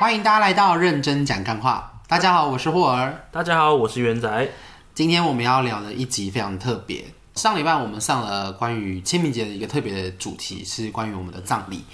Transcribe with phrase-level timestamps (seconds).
[0.00, 2.00] 欢迎大家来到认真讲干话。
[2.08, 3.26] 大家好，我是霍儿。
[3.30, 4.48] 大家好，我是元仔。
[4.94, 7.04] 今天我们要聊的一集非常特别。
[7.36, 11.84] 上礼拜我们上了关于清明节的一个特别的主题，是关于我们的葬礼。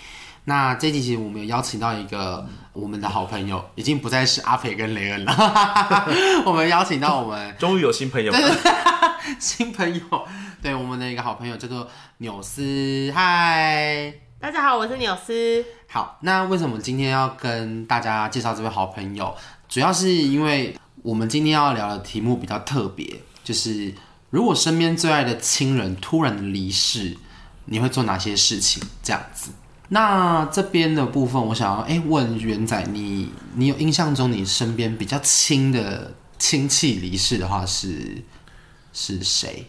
[0.47, 5.33] 那这集其实我们有邀请到一个我们的好朋友，已经不再是阿培跟雷恩了。
[6.45, 8.39] 我们邀请到我们 终于有新朋友了，
[9.41, 10.29] 新朋友，
[10.61, 11.89] 对我们的一个好朋友叫做
[12.19, 13.11] 纽斯。
[13.15, 15.65] 嗨，大家好，我是纽斯。
[15.89, 19.35] 好，那为什么今天要跟大家介绍这位好朋友？
[19.67, 23.95] 主要是因为我们今天要聊的题目比较特别，就是
[24.29, 27.17] 如果身边最爱的亲人突然的离世，
[27.65, 28.83] 你会做哪些事情？
[29.03, 29.51] 这样子。
[29.89, 38.23] 那这边的部分，我想要哎问元仔，你你有印象中你身边比较亲的亲戚离世的话是
[38.93, 39.67] 是谁？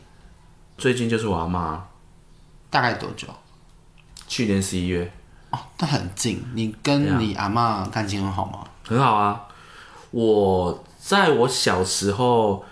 [0.78, 1.86] 最近就是我阿妈，
[2.70, 3.28] 大概多久？
[4.28, 5.12] 去年十一月，
[5.52, 6.44] 哦，那很近。
[6.54, 8.66] 你跟你阿妈感情很好吗？
[8.88, 9.46] 很好啊。
[10.12, 12.64] 我在我小时候，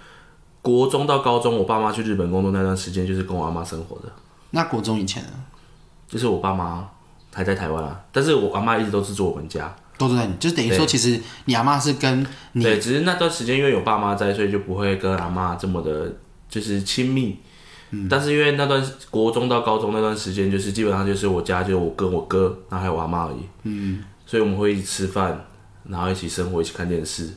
[0.61, 4.11] 国中到高中，我爸妈去日本工作那段时间，就是跟我阿妈生活的。
[4.51, 5.29] 那国中以前呢？
[6.07, 6.89] 就是我爸妈
[7.33, 16.13] 还在台湾啊，但是我阿妈一直都是住我们家，都是在你，就是等于说，其实你阿妈是跟你对，只是那段时间因为有爸妈在，所以就不会跟阿妈这么的，
[16.47, 17.37] 就是亲密。
[17.91, 23.37] 嗯，但是因为那段国中到高中那段时间，就是基本上就是我家就我跟我哥，然后还有我阿妈而已。
[23.63, 25.45] 嗯，所以我们会一起吃饭，
[25.87, 27.29] 然后一起生活，一起看电视。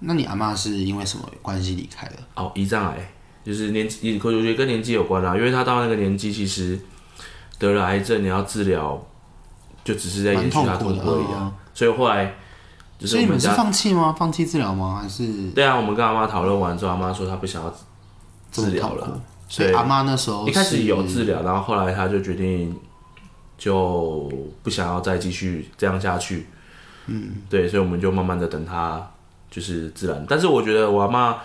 [0.00, 2.14] 那你阿妈是因为什么关系离开的？
[2.34, 3.12] 哦，胰脏癌，
[3.44, 6.78] 就是年纪，我觉得跟年纪有关啦，因为他到那个年纪，其实
[7.58, 9.02] 得了癌症，你要治疗，
[9.88, 11.50] 就只是在延续他痛苦而已啊。
[11.72, 12.34] 所以后来，
[12.98, 14.14] 就是所以你们是放弃吗？
[14.18, 15.00] 放弃治疗吗？
[15.00, 17.74] 还是对啊，我们跟阿妈讨论完之后，阿妈说她不想要
[18.52, 19.18] 治疗了。
[19.48, 22.76] 所以阿妈那时候一开始有治疗，然后后来她就决定
[23.56, 24.30] 就
[24.62, 26.46] 不想要再继续这样下去。
[27.06, 29.10] 嗯，对，所以我们就慢慢的等她
[29.50, 30.26] 就是自然。
[30.28, 31.38] 但是我觉得我阿妈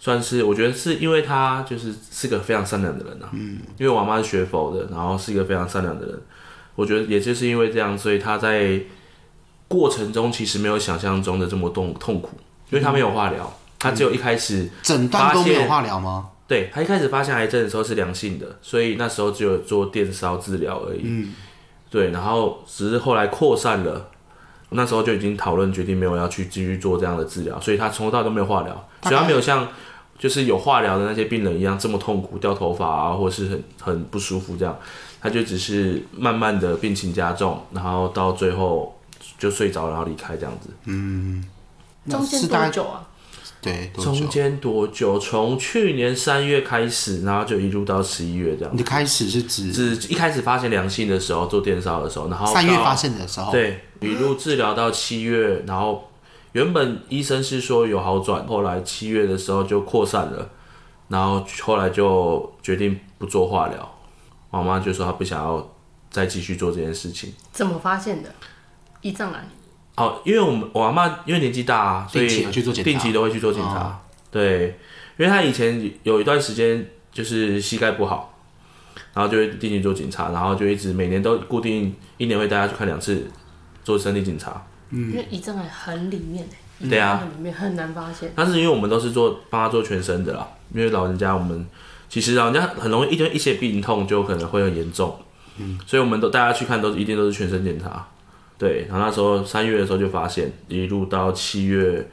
[0.00, 3.28] 算是，我觉得是因为她就是是个非常善良的人啊。
[3.32, 6.20] 嗯，因为我阿妈是学佛的，然后是一个非常善良的人。
[6.76, 8.80] 我觉得也就是因为这样，所以他在
[9.66, 12.38] 过程中其实没有想象中的这么痛痛苦，
[12.70, 16.28] 因为他没有化疗，他只有一开始诊断都没有化疗吗？
[16.46, 21.00] 对他一开始发现癌症的时候是良性的，所以那时候只有做电烧治疗而已。
[21.02, 21.34] 嗯，
[21.90, 24.08] 对，然后只是后来扩散了，
[24.70, 29.66] 那时候就已经讨论决定没有要去继续做这样的治疗，所以他从头到尾都没有化疗，所以他没有像
[30.18, 34.78] 就是有化疗的那些病人一样这么痛苦掉头发啊，或是很很不舒服这样，
[35.20, 38.98] 他就只是慢慢的病情加重，然后到最后
[39.38, 40.70] 就睡着，然后离开这样子。
[40.84, 41.44] 嗯
[42.08, 43.08] 中间多久啊？
[43.60, 45.18] 对，中间多久？
[45.18, 48.78] 从去年三月开始，然后就一路到十一月这样你。
[48.78, 56.08] 的开始是指指一开始发现良性的时候做电烧的时候，然后三月发现的时候，，对，一路治疗到七月，然后
[56.52, 60.50] 原本医生是说有好转，后来七月的时候就扩散了，
[61.08, 63.98] 然后后来就决定不做化疗。
[64.50, 65.74] 妈妈就说她不想要
[66.10, 67.32] 再继续做这件事情。
[67.52, 68.34] 怎么发现的？
[69.02, 69.48] 胰脏癌。
[69.96, 72.28] 哦，因为我们我阿妈因为年纪大啊，所以
[72.82, 74.00] 定期都会去做检查。
[74.30, 74.78] 对，
[75.18, 78.38] 因为她以前有一段时间就是膝盖不好，
[79.12, 83.30] 然后就会定期做检查，然后就一直每年都固定一年会带她去看两次
[83.84, 84.66] 做身体检查。
[84.90, 86.46] 因为胰脏癌很里面
[86.80, 88.32] 诶，对啊很里面很难发现。
[88.34, 91.66] 但是因为我们都是做帮他做全身的啦，因为老人家我们
[92.08, 95.18] 其实老人家很容易一一些病痛就可能会很严重，
[95.58, 98.06] 嗯，所以我们都大家去看都是一定都是全身检查。
[98.58, 102.08] 对，然后那时候三月的时候就发现，一路到七月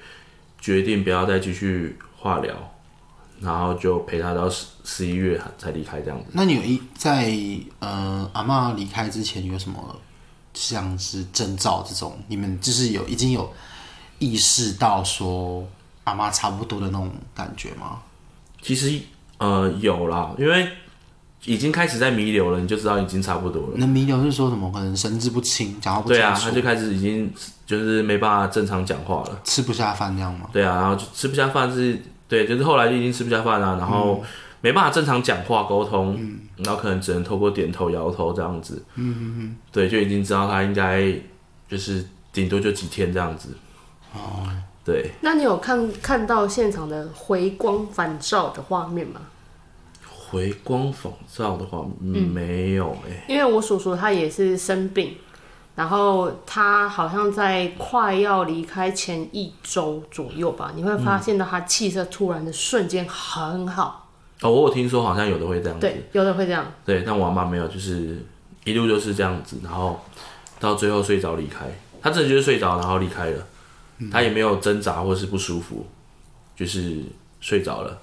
[0.59, 2.53] 决定不要再继续化疗，
[3.39, 6.25] 然后就陪他到十十一月才离开这样子。
[6.33, 7.33] 那你有一在
[7.79, 9.97] 呃阿妈离开之前有什么
[10.53, 12.18] 像是征兆这种？
[12.28, 13.52] 你们就是有已经有
[14.19, 15.66] 意识到说
[16.03, 18.00] 阿妈差不多的那种感觉吗？
[18.62, 19.00] 其实
[19.38, 20.68] 呃有啦，因为
[21.45, 23.74] 已经开始在弥留了，你就知道已经差不多了。
[23.75, 24.72] 那弥留是说什么？
[24.72, 27.33] 可能神志不清，讲话不清对啊，楚，他就开始已经
[27.66, 29.42] 就是没办法正常讲话了。
[29.44, 30.48] 吃不下饭这样吗？
[30.54, 34.24] 对啊，然后就吃不下饭是，对，就是后来就已经吃不下饭了，然后
[34.63, 36.18] 没办法正常讲话沟通，
[36.56, 41.13] 然后可能只能透过点头摇头这样子，嗯嗯嗯，对，就已经知道他应该
[41.68, 43.50] 就是顶多就几天这样子，
[44.13, 44.48] 哦，
[44.86, 49.19] 对，那你有看看到现场的回光返照的画面吗？
[50.07, 55.18] 回光返照的话，没有哎、因为我叔叔他也是生病，
[55.75, 64.02] 然后他好像在快要离开前一周左右吧，你会发现到他气色突然的瞬间很好。
[64.44, 66.66] 哦，我有听说好像有的会这样子，对，有的会这样。
[66.86, 68.24] 对，但我阿妈没有，就是
[68.66, 70.00] 一路就是这样子，然后
[70.60, 71.66] 到最后睡着离开。
[72.01, 73.48] 他真的就是睡着，然后离开了，
[74.12, 75.86] 他也没有挣扎或是不舒服，
[76.56, 77.01] 就是
[77.40, 77.98] 睡着了。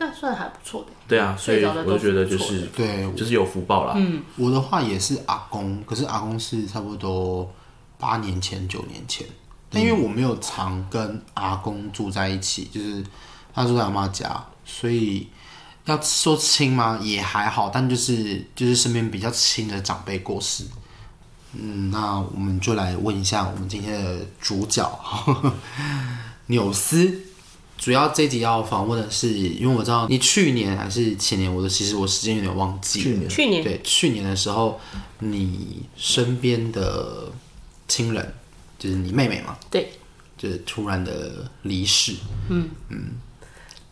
[0.00, 0.88] 那算还不错的。
[1.08, 3.94] 对啊，所以睡着的都我就是觉得就是对，就是有福报啦。
[3.96, 7.50] 嗯我的话也是阿公，可是阿公是差不多
[7.98, 9.26] 八年前、九年前。
[9.70, 13.02] 但因为我没有常跟阿公住在一起，就是
[13.52, 15.26] 他住在阿妈家，所以
[15.90, 20.64] 要说亲吗也还好，但就是就是身边比较亲的长辈过世。
[21.54, 24.86] 嗯，那我们就来问一下我们今天的主角
[26.46, 27.22] 纽斯。
[27.78, 33.04] 主要这一集要访问的是，因为我知道你去年还是前年，我的其实我时间有点忘记了。
[33.04, 34.80] 去年去年对，去年的时候，
[35.20, 37.30] 你身边的
[37.86, 38.34] 亲人
[38.78, 39.92] 就是你妹妹嘛，对
[40.36, 42.16] 就是突然的离世。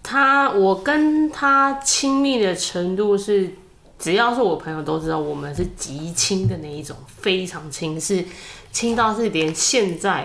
[0.07, 3.53] 他，我跟他亲密的程度是，
[3.99, 8.25] 只要是我朋友都知道，我们是极亲的那一种，非常亲，是
[8.71, 10.25] 亲到是连现在。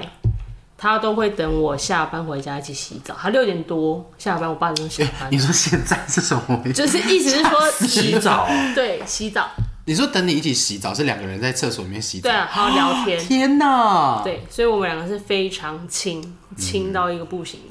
[0.77, 3.15] 他都会等我下班回家一起洗澡。
[3.19, 6.73] 他六点多下班，我八点钟下班你，说现在是什么？
[6.73, 9.47] 就是意思是说洗澡，对洗澡，
[9.85, 12.23] 你说等你一起洗澡，是两个人在厕所里面洗澡？
[12.23, 14.21] 对啊，好聊天，天哪！
[14.23, 17.59] 对，所以我们两个是非常亲，亲到一个不行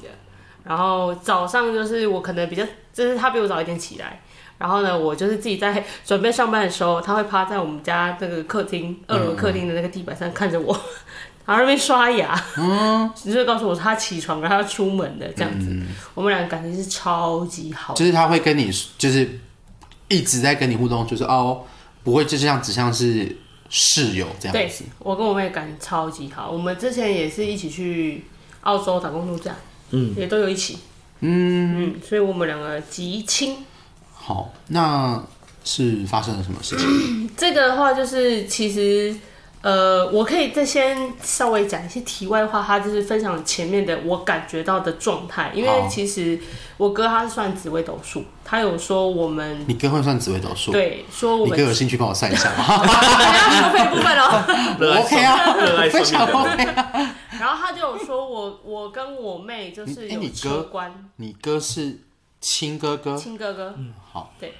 [0.71, 2.63] 然后早上就是我可能比较，
[2.93, 4.21] 就是他比我早一点起来，
[4.57, 10.73] 然后呢，我就是自己在准备上班的时候，他会趴在我们家那个客厅二楼客厅的那个地板上看着我，
[11.45, 15.77] 然后那边刷牙，嗯， 就是告诉我他起床，然后要出门的这样子。
[16.13, 19.29] 我们俩感情是超级好，就是他会跟你，就是
[20.07, 21.63] 一直在跟你互动，就是哦，
[22.01, 23.35] 不会就像只像是
[23.67, 24.85] 室友这样对子。
[24.99, 28.23] 我跟我妹感情超级好，我们之前也是一起去
[28.61, 29.53] 澳洲打工度假，
[29.91, 30.79] 嗯，也都有一起，
[31.19, 33.57] 嗯嗯，所以我们两个极亲。
[34.13, 35.23] 好，那
[35.63, 37.29] 是发生了什么事情？
[37.37, 39.15] 这个的话就是其实。
[39.61, 46.39] 呃，我可以再先稍微讲一些题外话，他就是分享前面的我感觉到的状态，因为其实
[46.77, 50.71] 我哥他是算紫微斗数，他有说我们你哥会算紫微斗数？
[50.71, 52.65] 对说我你们哥有兴趣帮我算一下吗？
[52.67, 54.43] 要收费部分哦
[54.99, 55.53] ，OK 啊
[56.33, 57.15] ，OK 啊。
[57.39, 61.99] 然后他就有说我我跟我妹就是有车关你哥是
[62.39, 64.55] 亲哥哥，亲哥哥，嗯好，对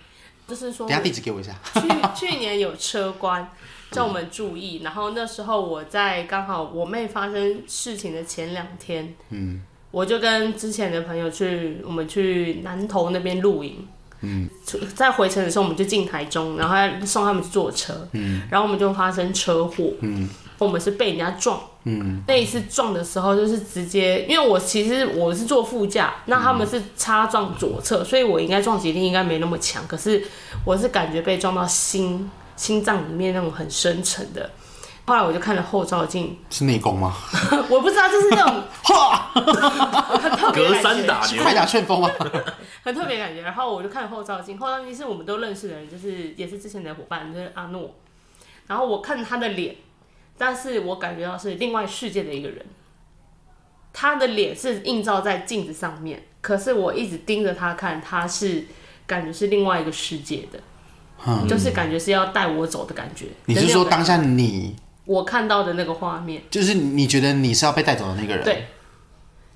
[0.48, 1.56] 就是说等下地址给我一下。
[1.74, 3.50] 去去年有车关，
[3.92, 4.82] 叫我们注意。
[4.84, 9.62] 然后那时候我在刚好我妹发生事情的前两天，嗯，
[9.92, 13.88] 我就跟之前的朋友去，我们去南投那边露营。
[14.24, 14.48] 嗯，
[14.96, 20.30] 在回程的时候，我们就进台中，然后要送他们去坐车，嗯，然后我们就发生车祸，嗯，
[20.60, 30.24] 我们是被人家撞，嗯，那一次撞的时候就是直接，因为我其实我是坐副驾，那他们是擦撞左侧，所以我应该撞击力应该没那么强，可是
[30.64, 32.30] 我是感觉被撞到心
[32.62, 34.48] 心脏里面那种很深沉的。
[35.04, 37.18] 后来我就看了后照镜，是内功吗？
[37.68, 38.63] 我不知道就是那种
[40.22, 42.12] 很特别隔感觉山打牛快，打旋风啊？
[42.84, 43.42] 很特别 感觉。
[43.42, 47.96] 然后我就看了后照镜，后照镜是我们都认识的人，就是也是之前的伙伴，就是阿诺。
[48.68, 49.75] 然后我看他的脸，
[50.38, 52.63] 但是我感觉到是另外世界的一个人。
[53.92, 58.65] 他的脸是映照在镜子上面，可是我一直盯着他看，他是
[59.08, 60.60] 感觉是另外一个世界的，
[61.48, 63.25] 就是感觉是要带我走的感觉。
[63.46, 64.75] 你是说当下你
[65.06, 66.42] 我看到的那个画面？
[66.50, 68.44] 就是你觉得你是要被带走的那个人？。
[68.44, 68.68] 对，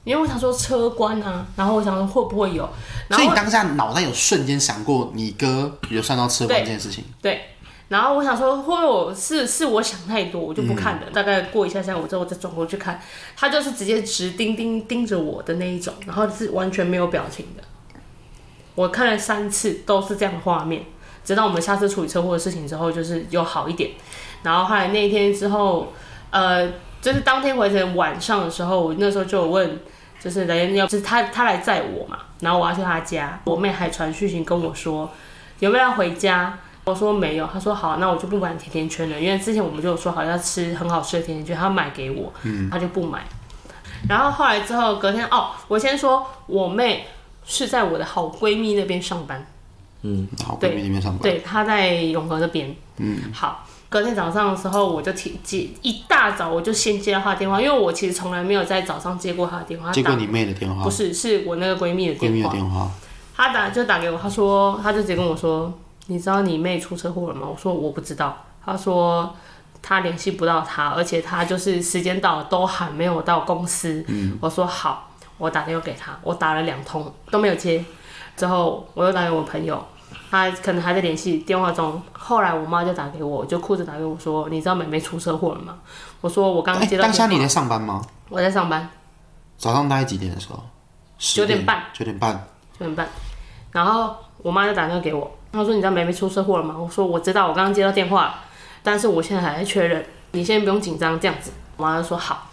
[0.04, 2.70] 因为我想说车关啊，然后我想说会不会有，
[3.10, 7.04] 所以你当下脑袋有瞬间想过你哥有算到车关这件事情？
[7.22, 7.42] 对，
[7.88, 11.04] 然后我想说，会不会我是是我想太多，我就不看了。
[11.14, 13.00] 大概过一下下，我之后再转过去看，
[13.36, 17.64] 他就是直接直盯盯盯着我的那一种，然后是完全没有表情的。
[18.74, 20.84] 我看了三次都是这样的画面，
[21.26, 23.92] 直到我们下次处理车祸的事情之后，就是有好一点。
[24.44, 25.92] 然后后来那一天之后，
[26.30, 26.70] 呃，
[27.02, 29.80] 就是当天回程晚上的时候，我那时候就有问，
[30.20, 35.10] 就是来要就是他他来载我嘛，然后我要去他家，我妹还传讯息跟我说
[35.60, 36.60] 有没有要回家。
[36.86, 43.24] 我说没有，他说好，那我就不买甜甜圈了，因为之前我们就有说好要吃很好吃的甜甜圈，他买给我，嗯他就不买。
[44.08, 47.08] 然后后来之后隔天哦，我先说我妹
[47.44, 49.44] 是在我的好闺蜜那边上班，
[50.06, 51.22] 嗯，好，对闺蜜那边上班。
[51.22, 52.76] 对，他在永和那边。
[52.98, 53.66] 嗯，好。
[53.88, 59.92] 隔天早上的时候，我就接接一大早我就先接到他的电话，因为我其实从来没有在早上接过他的电话。
[59.92, 62.50] 接过你妹的电话不，是，是我那个闺蜜的闺蜜电话。
[62.50, 62.92] 的电话。
[63.36, 65.72] 她打就打给我，她说，她就直接跟我说，
[66.08, 67.48] 你知道你妹出车祸了吗？
[67.50, 68.46] 我说我不知道。
[68.66, 69.34] 她说
[69.82, 74.04] 他联系不到他，而且他就是时间到了都还没有到公司。
[74.08, 77.86] 嗯我说好，我打电话给他，我打了两通都没有接，
[78.36, 79.86] 之后我又打给我朋友，
[80.30, 82.02] 他可能还在联系电话中。
[82.14, 85.78] 后来我妈就打给我，就哭着打给我说：“你知道妹妹出车祸了吗？”
[86.22, 88.02] 我说：“我刚刚哎接到电话，当下你在上班吗？
[88.30, 88.90] 我在上班，
[89.58, 90.64] 早上大概几点的时候？
[91.18, 91.84] 九点半。
[91.94, 92.34] 九点半。
[92.78, 93.08] 九点半，
[93.72, 98.36] 然后我妈就打电话给我，她说：“你知道妹妹出车祸了吗？”我说：“我知道，我刚刚接到电话，
[98.84, 102.50] 但是我现在还在确认，你先不用紧张，这样子。”我妈就说：“好。”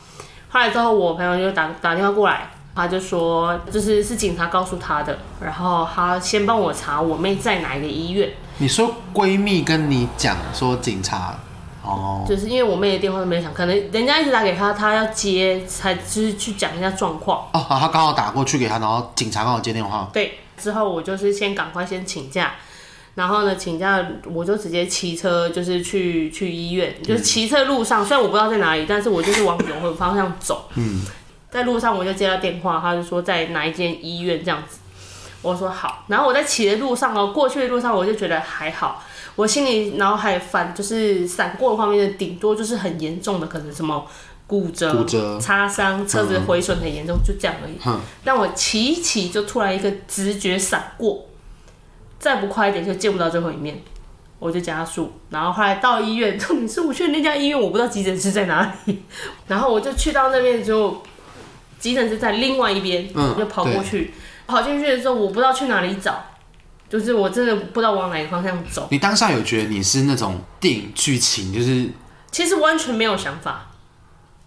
[0.50, 11.38] 后来之后，我朋友就打打电话过来，他就说：“就是是警察告诉他的，然后他先帮我查我妹在哪一个医院，你说闺蜜跟你讲说警察，
[11.82, 20.08] 哦，就是因为我妹的电话都没响，可能人家一直打给他，他要接，才就是去讲一下状况。”哦，好，他刚好打过去给他，然后警察刚好接电话。
[20.10, 22.54] 对，之后我就是先赶快先请假，
[23.16, 30.70] 然后呢请假我就直接骑车就是去去医院，就是骑车路上，虽然我不知道在哪里，但是我就是往永和方向走。
[30.76, 31.04] 嗯，
[31.52, 34.78] 在路上我就接到电话，他就说在哪一间医院这样子，
[35.42, 39.04] 我说好，然后我在骑的路上哦，过去的路上我就觉得还好。
[39.36, 44.06] 我心里脑海反就是闪过的画面，顶多就是很严重的，可能什么
[44.46, 47.76] 骨折、骨折擦伤、车子毁损很严重，就这样而已。
[47.86, 51.26] 嗯但我骑一骑就突然一个直觉闪过，
[52.18, 53.80] 再不快一点就见不到最后一面，
[54.38, 59.02] 我就加速，然后后来到医院，重点是我去的那家医院我不知道急诊室在哪里，
[59.48, 61.02] 然后我就去到那边就
[61.82, 64.14] 急诊室在另外一边，嗯我就跑过去，
[64.46, 66.24] 跑进去的时候我不知道去哪里找，
[66.88, 71.88] 就是我真的不知道往哪个方向走，你当下有觉得你是那种电影剧情，就是
[72.30, 73.72] 其实完全没有想法，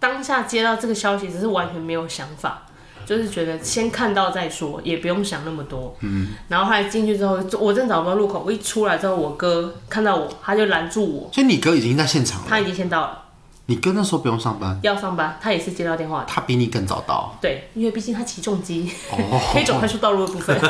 [0.00, 2.62] 当下接到这个消息只是完全没有想法。
[3.04, 5.96] 就是觉得先看到再说，也不用想那么多。
[6.00, 8.42] 嗯，然后后来进去之后，我正找不到路口。
[8.44, 12.46] 我一出来之后，我哥看到我，他就拦住我，所以你哥已经在现场了。
[12.48, 13.25] 他已经先到了，
[13.68, 16.26] 你哥那时候不用上班，要上班，他也是接到电话的。
[16.28, 17.36] 他比你更早到。
[17.40, 20.56] 对，因为毕竟他起重机，哦，可以走快速道路的部分，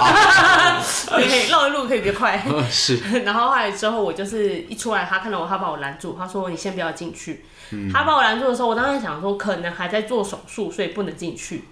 [1.07, 2.43] 可以绕的路可以比较快。
[2.71, 7.45] 是，然后后来之后，我就是一出来，他看到我，他把我拦住，他说：“你先不要进去。
[7.93, 11.65] 他把我拦住的时候，我当时想说，可能还在做手术，所以不能进去。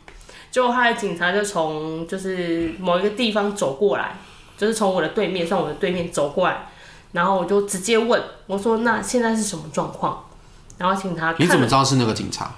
[0.50, 4.18] 结果后来警察就从就是某一个地方走过来，
[4.58, 6.66] 就是从我的对面，算我的对面走过来，
[7.12, 10.22] 然后我就直接问我说：“那现在是什么状况？”
[10.78, 12.50] 然后请他你，怎么知道是那个警察？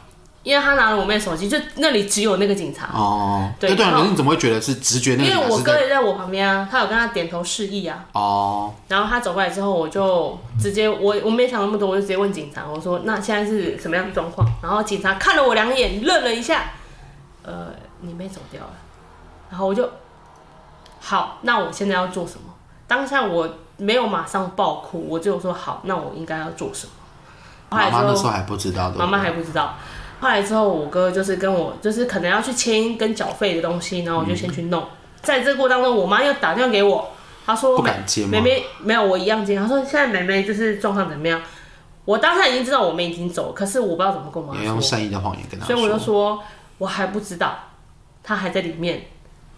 [0.42, 2.88] 因为他拿了我妹手机，就那里只有那个警察。
[2.94, 5.58] 哦，对对你怎么会觉得是直觉那个因为我？
[5.58, 8.06] 哥也在我旁边啊，他有跟他点头示意啊。
[8.12, 14.48] 哦，然后他走过来之后，我就直接我我没想那么多，我就直接问警察，我说那现在是什么样的状况？
[14.62, 16.70] 然后警察看了我两眼，愣了一下，
[17.42, 17.66] 呃，
[18.02, 18.70] 你妹走掉了。
[19.50, 19.90] 然后我就
[21.00, 22.54] 好，那我现在要做什么？
[22.86, 26.92] 当下我没有马上爆哭，我就说好，那我应该要做什么？
[27.70, 29.76] 后来妈妈那时候还不知道，妈妈还不知道。
[30.20, 34.82] 后来之后，我哥就是跟我，就是可能要去签跟缴费的东西，然后我就先去弄。
[35.22, 37.10] 在这个过程当中，我妈又打电话给我，
[37.44, 41.40] 她说不敢接吗妹妹没有我一样接，她说现在妹妹就是状况怎么样？
[42.04, 44.64] 我当下已经知道我妹已经走了，可是我不知道怎么跟我妈说。
[44.64, 45.74] 用，善意的谎言跟她说。
[45.74, 46.42] 所以我就说
[46.78, 47.56] 我还不知道，
[48.22, 49.06] 她还在里面，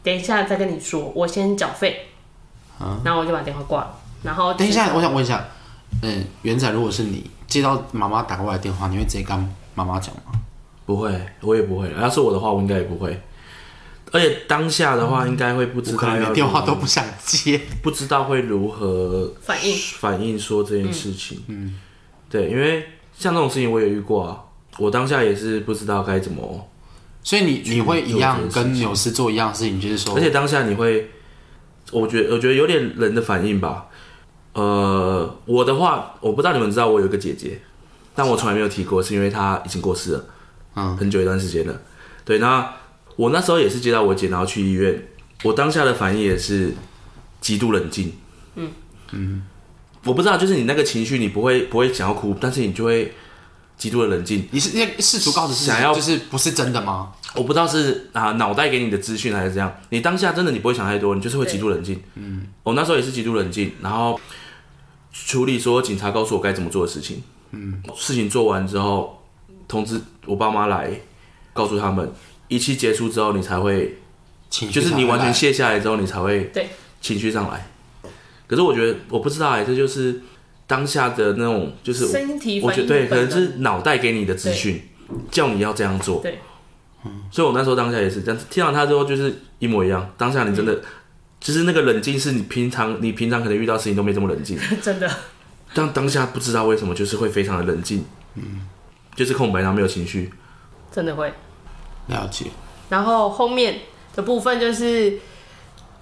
[0.03, 2.07] 等一下再跟你说，我先缴费。
[3.05, 5.45] 然后我就把电话挂了，然后啊等一下，我想问一下，
[6.03, 9.37] 嗯，元仔，如果是你接到妈妈打过来的电话，你会直接跟
[9.75, 10.41] 妈妈讲吗？
[10.87, 11.91] 不会，我也不会。
[12.01, 13.21] 要是我的话，我应该也不会。
[14.11, 17.61] 而且当下的话，应该会不知道要我可能连电话都不想接。
[17.83, 21.43] 不知道会如何反应反应说这件事情。
[21.49, 21.79] 嗯，
[22.31, 24.45] 对，因为像这种事情我也遇过啊，
[24.79, 26.69] 我当下也是不知道该怎么，
[27.23, 31.11] 所以你你会一样跟纽斯做一样的事情，就是说，而且当下你会，
[31.93, 33.89] 我觉得我觉得有点人的反应吧。
[34.55, 35.08] 呃，
[35.49, 37.59] 我的话，我不知道你们知道我有一个姐姐，
[38.15, 40.25] 但我从来没有提过，是因为她已经过世了，
[40.77, 41.81] 嗯，很久一段时间了。
[42.23, 42.75] 对，那
[43.17, 45.09] 我那时候也是接到我姐，然后去医院，
[45.45, 46.75] 我当下的反应也是
[47.41, 48.13] 极度冷静。
[48.57, 48.71] 嗯
[49.13, 49.43] 嗯，
[50.05, 53.15] 我不知道，就是你那个情绪，你不会不会想要哭，但是你就会
[53.79, 54.47] 极度的冷静。
[54.51, 57.13] 你是因为试图告诉自己想要就是不是真的吗？
[57.35, 61.99] 我不知道是啊脑袋给你的资讯还是这样，你当下真的你不会想太多，你就是会极度冷静。
[62.15, 64.21] 嗯，我那时候也是极度冷静，然后
[65.27, 67.23] 处理说警察告诉我该怎么做的事情。
[67.51, 69.23] 嗯，事情做完之后，
[69.67, 70.91] 通知我爸妈来，
[71.53, 72.13] 告诉他们，
[72.49, 73.99] 一期结束之后，你才会，
[74.51, 76.69] 情绪就是你完全卸下来之后，你才会对
[77.01, 77.67] 情绪上来。
[78.47, 80.21] 可是我觉得我不知道哎、这就是
[80.67, 84.83] 当下的那种，就是我身体我觉得对，可能是脑袋给你的资讯，
[85.31, 86.21] 叫你要这样做。
[86.23, 86.39] 对，
[87.31, 90.11] 所以我那时候当下也是，但是听到他之后就是一模一样。
[90.19, 90.81] 当下你真的，
[91.41, 95.11] 就是那个冷静，是你平常你平常可能遇到事情都没这么冷静， 真的
[95.75, 98.05] 但当下不知道为什么就是会非常的冷静，
[98.35, 98.67] 嗯，
[99.15, 100.33] 就是空白，然后没有情绪。
[100.91, 101.33] 真的会。
[102.07, 102.47] 了解。
[102.89, 103.81] 然后后面
[104.17, 105.19] 的部分就是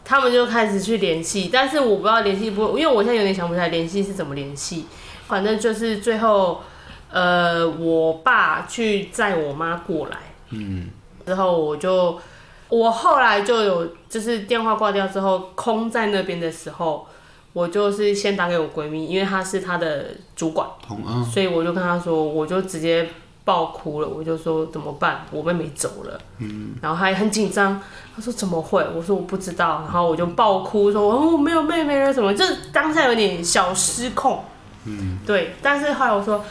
[0.04, 4.86] 他们就开始去联系，但是我不知道联系不，因为我现在有点想不起来联系是怎么联系。
[5.26, 6.62] 反正就是最后，
[7.10, 10.16] 呃，我爸去载我妈过来，
[10.50, 10.88] 嗯，
[11.26, 12.20] 之后我就
[12.68, 17.06] 我后来就有就是电话挂掉之后空在那边的时候，
[17.52, 23.08] 我就是先打给我闺蜜，因为她是她的主管，嗯，所以我就跟她说，我就直接
[23.44, 25.24] 爆哭了，我就说怎么办？
[25.30, 27.80] 我妹妹走了，嗯，然后她也很紧张，
[28.14, 28.84] 她说怎么会？
[28.96, 34.42] 我说我不知道，然后我就爆哭说哦我没有妹妹了什么，就是当下有点小失控，
[34.86, 36.44] 嗯，对，但是后来我说。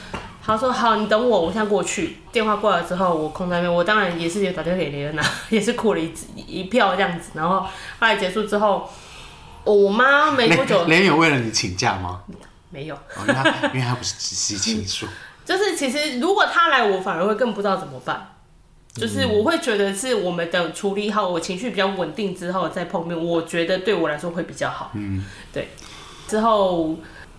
[0.45, 2.17] 她说好，你等我，我现在过去。
[2.31, 6.13] 电话挂了之后，我空在那边，我当然也是有打电话给雷恩娜， 也是哭了一
[6.47, 7.31] 一票这样子。
[7.33, 7.69] 然后后
[8.01, 8.87] 来结束之后，
[9.63, 12.21] 我妈没多久 雷雷有为了你请假吗？
[12.69, 15.07] 没有，哦，因为他因为他不是直系亲属，
[15.43, 18.31] 就是其实如果他来，我反而会更不知道怎么办。
[18.93, 24.91] 就是我会觉得是我们等处理好，我情绪比较稳定之后再碰面，我觉得对我来说会比较好。
[24.93, 25.69] 嗯，对。
[26.29, 26.95] 之后，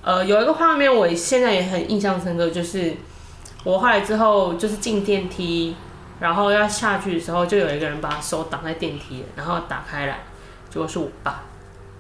[0.07, 2.95] 呃，有一个画面我现在也很印象深刻，就是
[3.65, 5.75] 我后来之后就是进电梯，
[6.21, 10.21] 然后要下去的时候，就有一个人把手挡在电梯，然后打开来，
[10.71, 11.43] 结果是我爸。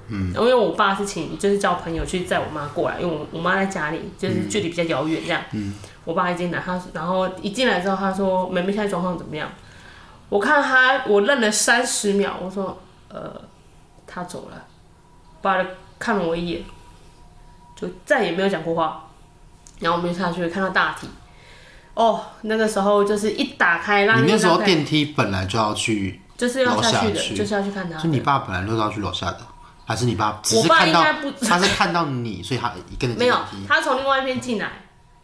[0.06, 5.42] 嗯，因为我爸是请就是叫朋友去载我妈过来，因为我我妈在家里，就是距离比较遥远这样。
[5.50, 9.50] 嗯，我爸一进来，他然后一进来之后，他说：“妹妹现在状况怎么样？”
[10.30, 12.78] 我看他，我愣了三十秒，我说
[13.10, 13.32] ：“呃，
[14.06, 14.64] 他走了。”
[15.42, 15.66] 爸
[15.98, 16.62] 看了我一眼，
[17.76, 19.04] 就再也没有讲过话。
[19.78, 21.06] 然后我们就下去看到大体，
[21.92, 27.34] 哦，那个时候就是一打开，让你那时候电梯本来就要去，就是要下去的，去。
[27.34, 28.08] 就是要去看他是。
[28.08, 29.40] 你爸本来就是要去楼下的，
[29.84, 33.36] 还是你爸只我爸是看到应该不他是看到你，所以他跟着没有，
[33.68, 34.72] 他从另外一边进来，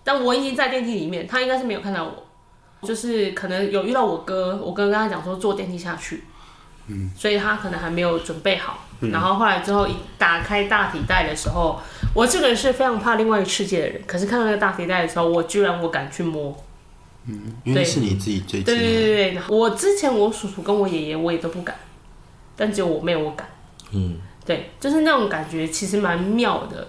[0.04, 6.24] 但我已经在电梯里面，他应该是没有看到我，就是可能有遇到我哥，我哥跟他讲说坐电梯下去，
[6.88, 11.80] 嗯，所以他可能还没有准备好，然后后来之后一打开大体袋的时候，
[12.14, 16.56] 我这个人是非常怕另外一个世界的人，可是看到那个大体袋的时候，我居然我敢去摸，
[17.28, 21.76] 嗯因为是你自己最近对对，对对对，我之前我叔叔跟我爷爷我也都不敢，
[22.56, 23.48] 但只有我妹我敢。
[23.92, 26.88] 嗯，对，就是那种感觉，其实蛮妙的。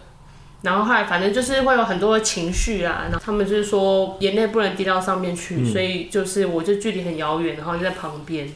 [0.63, 5.71] 然后后来反正就是会有很多情绪啊，然后他们就是说眼泪不能滴到上面去，嗯。
[5.71, 8.49] 所以就是我就距离很遥远，然后就在旁边。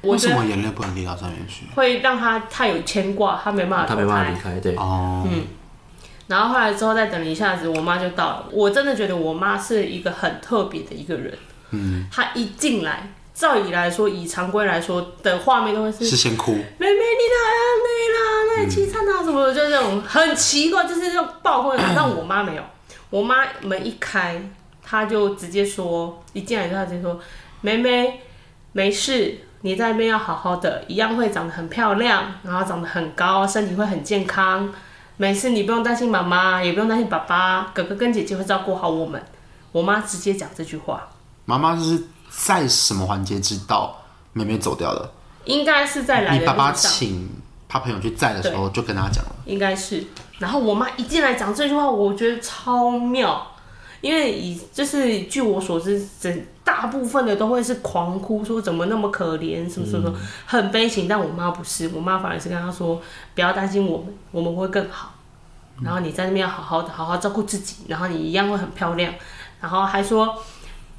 [0.00, 1.66] 我为什么眼泪不能滴到上面去？
[1.74, 5.44] 会让他太有牵挂，他没办法他没办法离开，对，哦，嗯
[6.28, 8.46] 然后后来之后再等了一下子，我妈就到了。
[8.52, 11.32] 我真的觉得我妈是一个很特别的一个人。
[11.70, 18.18] 嗯，她一进来，照理来说，以常规来说的画面都会是是先哭，妹妹，你来啊，累啦，
[18.56, 21.80] 那里凄惨啊，什么的，就是那种很奇怪，就是那种爆婚。
[21.96, 22.62] 但我妈没有，
[23.08, 24.38] 我妈门一开，
[24.82, 27.18] 她就直接说，一进来就她直接说，
[27.62, 28.20] 妹妹
[28.72, 34.72] 没事，你在那边要好好的，一样会长得很漂亮，然后长得很高，身体会很健康，
[35.16, 39.22] 没事，你不用担心妈妈，也不用担心爸爸，哥哥跟姐姐会照顾好我们。
[39.72, 41.08] 我妈直接讲这句话，
[41.44, 43.96] 妈妈是在什么环节知道
[44.32, 45.12] 妹妹走掉了？
[45.44, 46.72] 应该是在来的你爸爸。
[46.72, 47.28] 请
[47.68, 50.02] 他朋友去载的时候就跟他讲了，应该是。
[50.38, 53.46] 然后我妈一进来讲这句话，我觉得超妙，
[54.00, 60.12] 因为以就是据我所知，整大部分的都会是狂哭，说怎么那么可怜，什么什么
[60.46, 61.06] 很悲情。
[61.08, 63.00] 但我妈不是，我妈反而是跟她说，
[63.34, 65.14] 不要担心我们，我们会更好。
[65.82, 69.12] 然后你在那边要好好的，好好照顾自己，然后你一样会很漂亮。
[69.60, 70.36] 然后还说，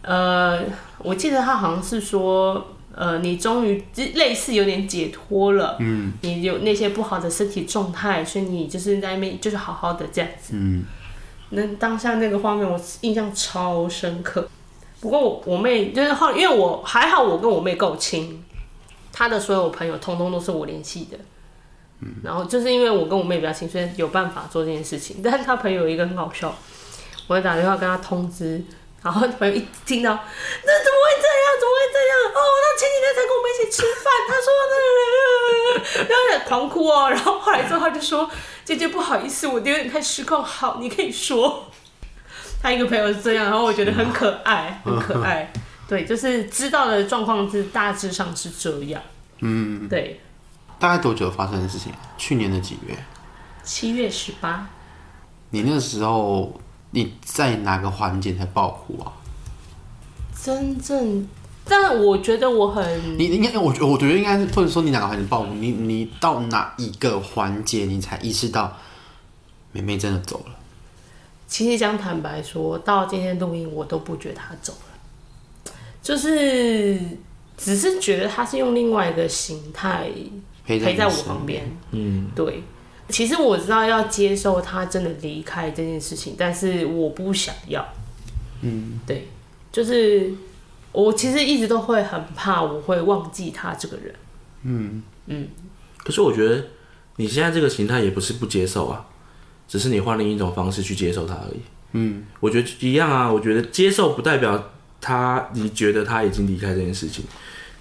[0.01, 0.61] 呃，
[0.99, 2.65] 我记得她好像是说。
[2.91, 10.83] 呃，你终于就类似有点解脱了，嗯，你有那些不好的身体状态，所以你就是在那边就是好好的这样子，嗯，
[11.51, 14.47] 那当下那个画面我印象超深刻。
[15.01, 18.43] 不过我妹就是后，因为我还好，我跟我妹够亲，
[19.13, 21.17] 她的所有朋友通通都是我联系的，
[22.01, 25.21] 嗯，然后就是因为我跟我妹比较亲，所以有办法做这件事情。
[25.23, 26.53] 但是她朋友一个很好笑，
[27.27, 28.61] 我就打电话跟她通知，
[29.01, 31.49] 然后朋友一听到，那怎么会这样？
[31.59, 32.13] 怎么会这样？
[32.35, 37.09] 哦，他前几天才跟我们一起吃饭，他说那个，然后狂哭哦。
[37.09, 38.29] 然后后来之后他就说
[38.69, 40.43] ：“姐姐不好意思，我有点太失控。
[40.43, 41.65] 好，你可以说。
[42.61, 45.51] ”他一个朋友是这样，然后我觉得很可爱，很可爱。
[45.89, 49.01] 对，就是知道的状况是大致上是这样。
[49.39, 50.21] 嗯，对，
[50.77, 51.91] 大概多久发生的事情？
[52.15, 52.95] 去年的几月？
[53.63, 54.69] 七月十八，
[55.49, 59.11] 你那个时候你在哪个环节才爆哭啊？
[60.39, 61.27] 真正，
[61.69, 65.53] 但我觉得我很你应该，我觉我觉得应该是或者说你哪个环节爆哭？
[65.53, 68.75] 你你到哪一个环节你才意识到
[69.71, 70.55] 妹妹真的走了？
[71.47, 76.99] 其实讲坦白说，到今天录音，我都不觉得他走了，就是
[77.57, 80.09] 只是觉得她是用另外一个形态
[80.65, 81.69] 陪陪在我旁边。
[81.91, 82.63] 嗯，对。
[83.09, 87.83] 其实我知道要接受他真的离开这件事情，但是我不想要。
[88.61, 89.27] 嗯，对，
[89.71, 90.31] 就是
[90.91, 94.13] 我其实一直都会很怕我会忘记他这个人。
[94.63, 95.47] 嗯嗯
[95.97, 96.65] 可是我觉得
[97.17, 99.05] 你现在这个形态也不是不接受啊，
[99.67, 101.59] 只是你换另一种方式去接受他而已。
[101.91, 103.31] 嗯，我觉得一样啊。
[103.31, 104.71] 我觉得接受不代表
[105.01, 107.25] 他，你觉得他已经离开这件事情，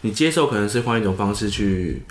[0.03, 2.03] 你接受可能是换一种方式去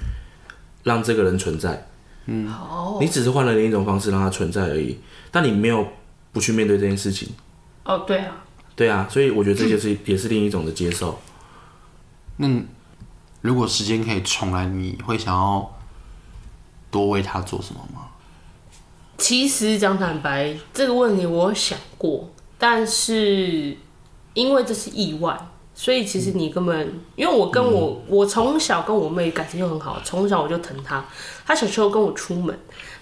[0.84, 1.88] 让这个人存在。
[2.26, 5.00] 嗯好，你只是换了另一种方式让他存在而已，
[5.32, 5.88] 但你没有
[6.32, 7.30] 不去面对这件事情。
[7.84, 8.44] 哦，对啊，
[8.78, 11.20] 对啊，所以我觉得这就是、也是另一种的接受。
[12.38, 12.48] 那
[13.42, 15.76] 如果时间可以重来，你会想要
[16.92, 18.10] 多为他做什么吗？
[19.18, 23.76] 其实讲坦白，这个问题我有想过，但是
[24.36, 25.36] 因为这是意外，
[25.74, 31.04] 所以其实你根本，因为我跟我、我从小跟我妹感情就很好，从小我就疼她。
[31.48, 32.56] 她小时候跟我出门，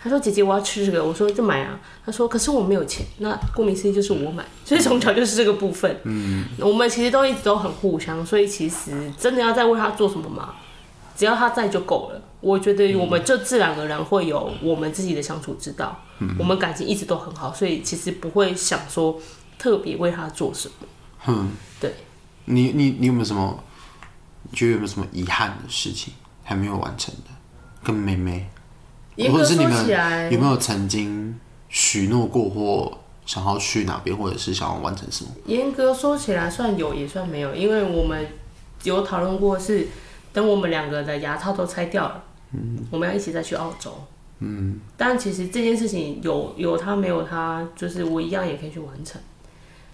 [0.06, 6.00] 她说：“姐姐，我要吃这个。”我说：“就买啊。”他说：“可是我没有钱。”那顾名思义就是我买， 所以从小就是这个部分。
[6.04, 10.54] 嗯，我们其实都一直都很互相，所以其实真的要再为他做什么吗，
[11.18, 12.22] 只要他在就够了。
[12.40, 16.00] 我觉得我们就自然而然会有我们自己的相处之道。
[16.20, 19.20] 嗯我们感情一直都很好，所以其实不会想说
[19.58, 20.88] 特别为他做什么。
[21.26, 21.50] 嗯，
[21.82, 21.92] 对，
[22.46, 23.64] 你你你有没有什么？
[24.44, 26.14] 你觉得有没有什么遗憾的事情
[26.44, 27.32] 还没有完成的？
[27.84, 28.48] 跟妹妹，
[29.32, 35.32] 或者是你们起来，有没有曾经许诺过或想要去哪边，或者是想要完成什么？
[35.46, 38.28] 严格说起来算有也算没有，因为我们
[38.84, 39.88] 有讨论过是
[40.32, 42.24] 等我们两个的牙套都拆掉了，
[42.54, 43.92] 嗯，我们要一起再去澳洲，
[44.40, 49.20] 嗯，但其实这件事情有有他没有他，就是我一样也可以去完成。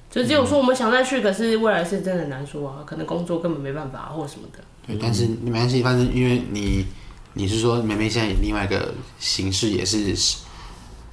[0.09, 4.59] 就只有说我们想再去，可是未来是真的很难说啊，可能工作根本没办法或什么的。
[4.85, 6.85] 对，但是没关系，反正因为你
[7.33, 10.15] 你是说梅梅现在以另外一个形式也是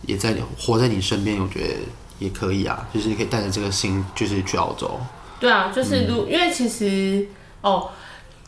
[0.02, 1.74] 也在活在你身边，我觉得
[2.18, 4.98] 也可以啊，就是你可以带着这个心，就是去澳洲。
[5.38, 7.26] 对啊，就是如、因为其实
[7.60, 7.90] 哦，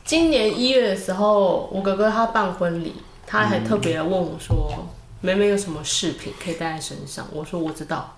[0.05, 2.95] 今年一月的时候，我哥哥他办婚礼，
[3.27, 4.89] 他还特别来问我说
[5.23, 8.17] ：“梅梅有什么饰品可以带在身上？”我说：“我知道，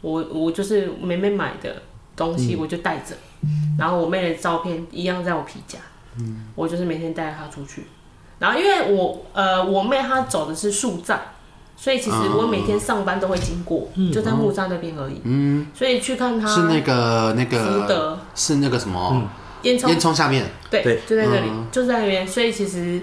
[0.00, 1.82] 我我就是梅梅买的
[2.16, 3.14] 东西，我就带着。
[3.78, 5.78] 然后我妹的照片一样在我皮夹，
[6.54, 7.84] 我就是每天带着她出去。
[8.38, 11.20] 然后因为我呃我妹她走的是树葬。
[11.80, 15.20] 所以其实我每天上班都会经过，就在木栅那边而已。
[15.22, 19.22] 嗯，所以去看她是那个那福个德是那个什么
[19.62, 22.26] 烟囱烟囱下面，对，对就在那里，就在那边。
[22.26, 23.00] 所以其实，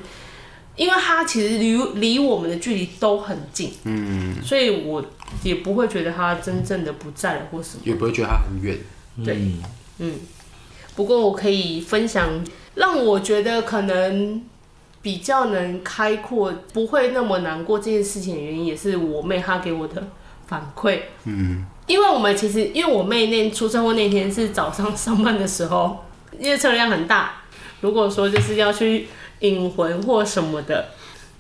[0.76, 5.02] 因为它其实离离我们的距离都很近，嗯，所以我
[5.42, 7.82] 也不会觉得它真正的不在了或什么。
[7.86, 8.78] 也不会觉得它很远。
[9.24, 9.40] 对，
[10.00, 10.20] 嗯。
[10.98, 12.44] 不过我可以分享，
[12.74, 14.42] 让我觉得可能
[15.06, 20.04] 比较能开阔，不会那么难过这件事情的原因，也是我妹她给我的
[20.48, 21.00] 反馈。
[21.26, 26.04] 嗯，因为我们其实，因为我妹那出车祸那天是早上上班的时候，
[26.40, 27.34] 因为车辆很大，
[27.82, 29.08] 如果说就是要去
[29.42, 30.88] 引魂或什么的，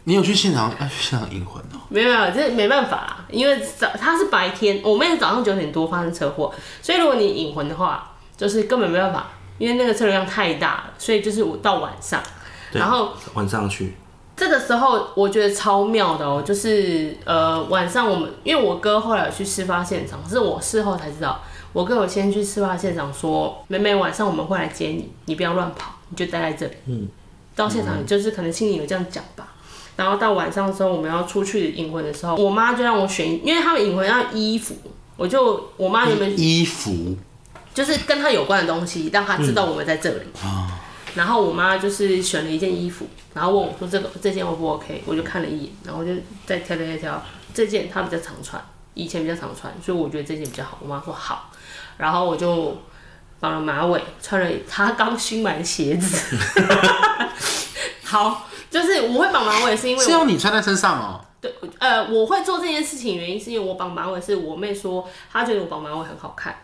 [0.03, 1.81] 你有去现场要去现场引魂哦？
[1.89, 12.29] 没有没有，这没办法啦，因为早他是白天，我妹早上九点多发生车祸，所以如果你引魂的话，就是根本没办法，因为那个车流量太大了，所以就是我到晚上，对
[12.79, 13.93] 然后晚上去，
[14.35, 21.41] 这个时候我觉得超妙的哦，就是呃晚上我们因为我哥后来有去事发现场，是我事后才知道，
[21.73, 26.73] 我哥有先去事发现场说，妹妹晚上我们会来接你，你不要乱跑，你就待在这里。
[26.87, 27.07] 嗯，
[27.55, 29.47] 到现场就是可能心里有这样讲吧。
[29.95, 34.75] 然后到晚上的时候，我们要出去引魂的时候，我妈就让我选，因为他们引魂要衣服，
[35.15, 37.15] 我就我妈原本衣服
[37.73, 40.19] 就是跟他有关的东西，让他知道我们在这里。
[41.15, 45.01] 然后我妈就是选了一件衣服，然后问我说这个这件 O 不 OK？
[45.05, 46.11] 我就看了一眼，然后我就
[46.45, 47.23] 再挑挑挑挑，
[47.53, 50.77] 这件她比较常穿，以前比较常穿，所以我觉得这件比较好。
[50.81, 51.49] 我妈说好，
[51.97, 52.77] 然后我就
[53.39, 56.37] 绑了马尾，穿了她刚新买的鞋子。
[58.03, 61.21] 好，就是我会绑马尾是因为是我要你穿在身上哦。
[61.41, 66.55] 对，呃，我会做这件事情原因是因为我绑马尾是我妹说她觉得我绑马尾很好看，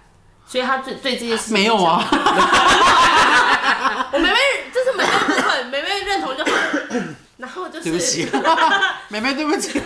[0.52, 2.04] 所以他对对这件事情没有啊，
[4.12, 4.36] 我妹妹
[4.74, 6.52] 就是妹妹部分，妹妹认同就好。
[7.38, 8.28] 然后就是，对不起，
[9.08, 9.80] 妹妹对不起。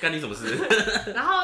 [0.00, 0.56] 干你什么事？
[1.12, 1.40] 然后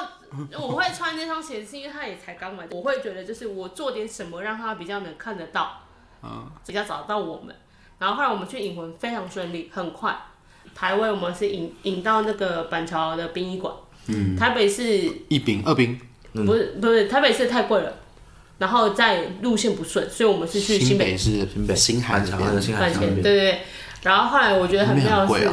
[0.60, 5.80] 我会穿那双鞋子，是因为她也才刚买，我会觉得就是我做点什么让她比较能看得到，
[6.22, 7.52] 嗯，比较找得到我们。
[7.98, 10.16] 然后后来我们去引魂非常顺利，很快。
[10.72, 13.74] 排位我们是引引到那个板桥的殡仪馆，
[14.06, 14.84] 嗯，台北是
[15.28, 16.00] 一兵、二兵，
[16.32, 17.92] 不是不是台北市太贵了，
[18.58, 23.60] 然后在路线不顺，所以我们是去新北北是新北新海板桥那个新海桥那边对对对。
[24.02, 25.52] 然后后来我觉得很妙的是我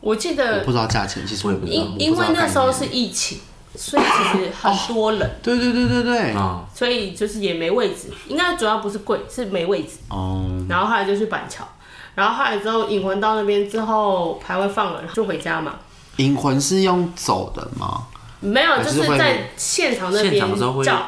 [0.00, 1.78] 我记得不知道价钱，其实我也不知道。
[1.78, 3.38] 因因为那时候是疫情，
[3.74, 8.08] 所以其实很多人，对对对对对，啊，所以就是也没位置。
[8.28, 9.98] 应该主要不是贵，是没位置。
[10.08, 11.66] 哦，然后后来就去板桥，
[12.14, 15.74] 然后后来之后引魂到那边之后排位放了，就回家嘛。
[16.16, 18.06] 引魂是用走的吗？
[18.40, 21.06] 没有，就是是在现场那现边场的时候会叫，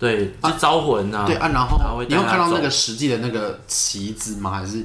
[0.00, 4.50] 对，就招魂啊，对啊，然后你有看到那个实际的那个旗子吗？
[4.50, 4.84] 还是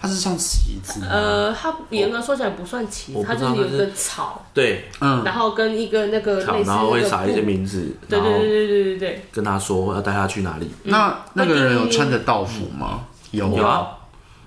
[0.00, 1.06] 它是像旗子吗？
[1.10, 10.68] 呃，它严格说起来不算旗子，它就是有一个草，对，嗯，然后跟一个那个好，类似然后会那个撒一些名字，对对对对对对对，跟他说要带他去哪里。
[10.84, 13.04] 那那个人有穿着道服吗？
[13.32, 13.86] 有有啊，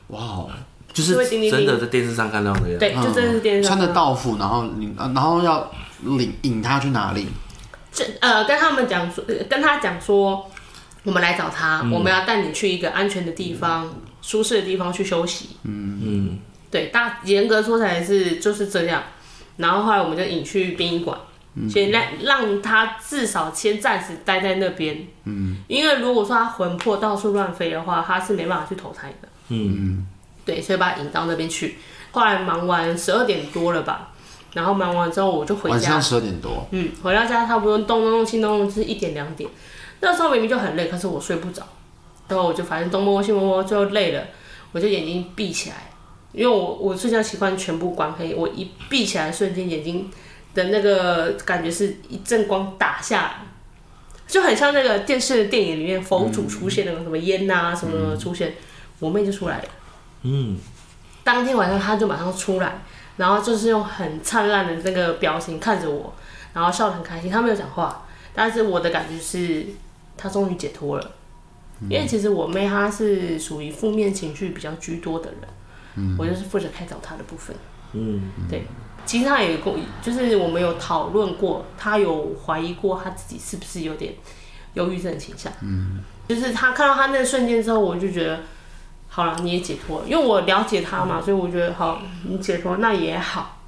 [0.08, 0.50] 哇哦，
[0.92, 1.16] 就是
[1.50, 2.80] 真的在电视上看到的样。
[2.80, 5.72] 对，就真的是电视上穿着道服，然后你啊然后要
[6.02, 7.28] 领引他去哪里？
[7.96, 10.52] 这呃跟他们讲说，呃跟他讲说，
[11.04, 15.52] 我们来找他，嗯我们要带你去一个安全的地方、舒适的地方去休息。
[15.64, 19.02] 嗯嗯，对，大严格说起来是就是这样。
[19.58, 21.18] 然后后来我们就引去殡仪馆，
[21.54, 25.08] 嗯先让让他至少先暂时待在那边。
[25.24, 29.30] 嗯，因为如果说他魂魄到处乱飞的话，他是没办法去投胎的。
[29.48, 30.06] 嗯，
[30.44, 31.78] 对，所以把他引到那边去。
[32.12, 34.12] 后来忙完十二点多了吧，
[34.56, 35.76] 然后忙完之后我就回家。
[35.76, 39.48] 晚上，十二点多，嗯，回到家差不多东东东西东东就是一点两点。
[40.00, 41.62] 那时候明明就很累，可是我睡不着，
[42.28, 44.24] 然后我就反正东摸摸西摸摸，最后累了，
[44.72, 45.76] 我就眼睛闭起来，
[46.32, 50.10] 因为我我睡觉习惯全部关黑，我一闭起来瞬间眼睛
[50.54, 53.36] 的那个感觉是一阵光打下来，
[54.28, 58.54] 就很像那个电视电影里面佛祖出现那个什么烟呐、什么什么出现，
[59.00, 59.64] 我妹就出来了。
[60.24, 60.58] 嗯，
[61.24, 62.82] 当天晚上她就马上出来，
[63.18, 66.14] 然后就是用很灿烂的那个表情看着我，
[66.54, 67.30] 然后笑得很开心。
[67.32, 69.66] 他没有讲话，但是我的感觉是
[70.18, 71.12] 他终于解脱了。
[71.90, 77.54] 因为其实我妹她是属于负面情绪比较居多的人，我就是负责开导她的部分。
[77.92, 78.66] 嗯，对，
[79.06, 84.14] 其实她也跟我，就是我们有讨论过，她有怀疑过她自己是不是有点
[84.76, 85.52] 忧郁症倾向。
[85.64, 86.00] 嗯，
[86.30, 88.40] 就是她看到她那个瞬间之后，我就觉得，
[89.16, 93.60] 好了，你也解脱了，因为我了解他嘛，所以我觉得好，你解脱那也好，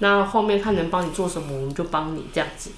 [0.00, 2.70] 那后面看能帮你做什么，我们就帮你这样子。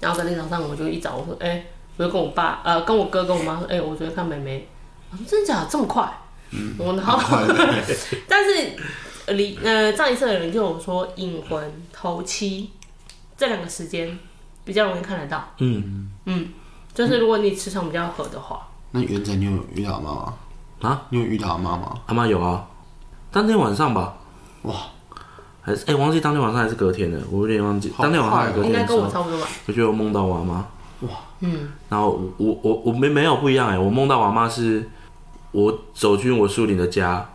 [0.00, 1.64] 然后隔天早上我就一早我说，哎、
[1.96, 4.66] 我就跟我爸呃跟我哥跟我妈说，哎、我昨天看妹妹，
[5.12, 5.68] 我说真的假的？
[5.70, 6.12] 这么快？
[6.50, 7.16] 嗯，我然后
[8.26, 8.72] 但是
[9.26, 12.70] 呃离呃上一次的人就有说隐魂头七
[13.36, 14.18] 这两个时间
[14.64, 16.10] 比较容易看得到，嗯。
[16.24, 16.48] 嗯
[16.92, 20.34] 就是如果你磁场比较合的话，那元仔，你有遇到妈妈？
[20.80, 21.94] 啊，你有遇到阿妈吗？
[22.06, 22.66] 阿妈有啊，
[23.30, 24.14] 当天晚上吧，
[24.62, 24.74] 哇，
[25.62, 27.90] 还是哎、忘记当天晚上还是隔天了，我有点忘记。
[27.96, 29.46] 好当天晚上还是隔应该天的时候，跟我差不多吧。
[29.66, 30.54] 我就有梦到我阿妈。
[31.00, 31.10] 哇，
[31.40, 34.88] 嗯，然后我我我我没没有不一样哎、我梦到我阿妈是，
[35.52, 37.26] 我走进我树林的家，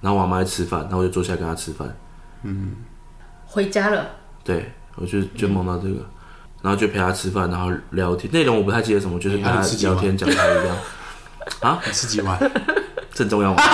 [0.00, 1.94] 然后我阿妈在吃饭，然后我就坐下来跟她吃饭。
[3.46, 4.06] 回家了，
[4.44, 6.00] 对，我就就梦到这个，
[6.62, 10.76] 然后就陪她吃饭，然后聊天，内容我不太记得什么，就是陪她聊天讲台语这样。
[11.60, 12.38] 啊，你吃几碗？
[13.12, 13.62] 这很重要吗？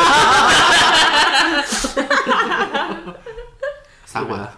[4.07, 4.49] 三碗，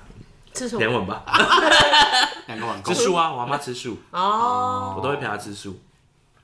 [0.52, 0.80] 吃什么？
[0.80, 1.24] 两碗吧，
[2.46, 3.04] 两个碗够吃。
[3.04, 5.78] 素啊，我阿妈吃素，哦，我都会陪她吃素。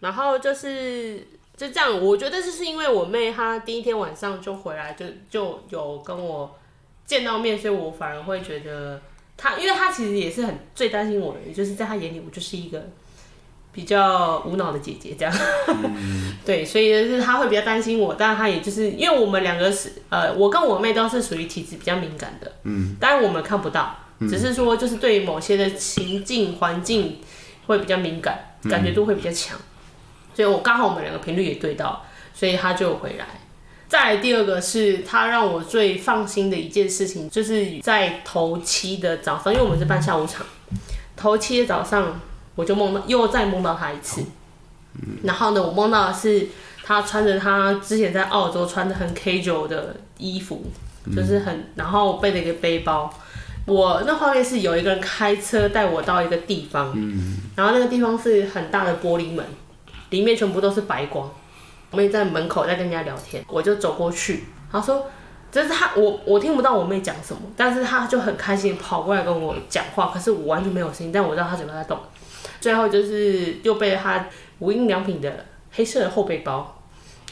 [0.01, 1.19] 然后就是
[1.57, 6.57] 就这样，我觉得就是因为我妹她第一天晚上就回来就就有跟我
[7.07, 9.01] 见到面，所以我反而会觉得
[9.37, 12.89] 她，因为她其实也是很最担心我的，也就是在她眼里我就是一个
[13.73, 15.35] 比较无脑的姐姐这样。
[16.45, 27.19] 对，所以就是她会比较担心我，但她也就是因为我们两个是呃，我跟我妹都是属于体质比较敏感的，嗯，当然我们看不到，只是说就是对某些的情境环境
[27.67, 29.59] 会比较敏感，感觉度会比较强。
[30.35, 32.05] 所以我刚好我们两个频率也对到，
[32.35, 33.27] 所以他就回来。
[33.89, 40.47] 再来第二个是他让我最放心的一件事情，就是在头七的早上，因为我们是办下午场，
[41.15, 42.19] 头七的早上
[42.55, 44.23] 我就梦到又再梦到他一次。
[45.23, 46.49] 然后呢，我梦到的是
[46.85, 50.63] 他穿着他之前在澳洲穿的很 casual 的衣服，
[51.17, 53.13] 就是很，然后背着一个背包。
[53.65, 56.93] 我那画面是有一个人开车带我到一个地方，
[57.57, 59.45] 然后那个地方是很大的玻璃门，
[60.11, 61.31] 里面全部都是白光。
[61.91, 65.07] 我妹在门口在跟人家聊天，我就走过去，她说
[65.53, 71.97] ：“就是她，我我听不到我妹讲什么，但是她就很开心跑过来跟我讲话，可是我完全没有声音，但我知道她嘴巴在动。
[72.63, 74.25] 最后就是又背了她
[74.61, 76.81] 无印良品的黑色的后背包，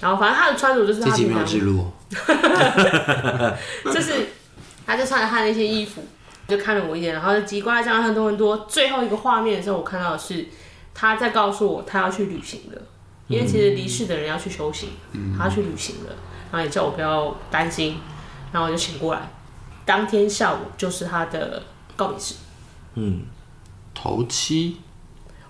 [0.01, 3.57] 然后反正他的穿着就是这集没有她平常记录哦，
[3.95, 4.27] 就是
[4.85, 6.03] 他就穿着他那些衣服，
[6.49, 8.67] 就看了我一眼，然后就叽呱讲了很多很多。
[8.69, 10.47] 最后一个画面的时候，我看到的是
[10.93, 12.83] 他在告诉我他要去旅行了，
[13.29, 14.89] 因为其实离世的人要去修行，
[15.39, 16.13] 他要去旅行了，
[16.51, 17.99] 然后也叫我不要担心，
[18.51, 19.31] 然后我就醒过来。
[19.85, 21.63] 当天下午就是他的
[21.95, 22.35] 告别式，
[22.95, 23.23] 嗯，
[23.95, 24.77] 头七、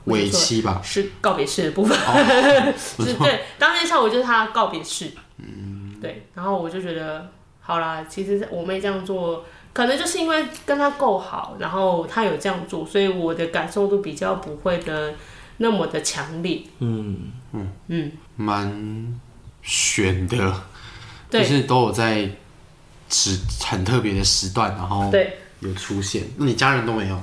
[0.05, 0.81] 尾期吧。
[0.83, 15.15] 是告别式的部分，哦 是对，当天下午就是他告别式，嗯，对，然后我就觉得好啦，其实我妹这样做，可能就是因为跟她够好，然后她有这样做，所以我的感受都比较不会的
[15.59, 17.73] 那么的强烈，嗯，嗯。
[17.89, 19.21] 嗯，蛮
[19.63, 20.55] 悬的，就
[21.31, 22.31] 对是都有在
[23.09, 26.25] 时很特别的时段，然后对，有出现。
[26.37, 27.21] 那你家人都没有？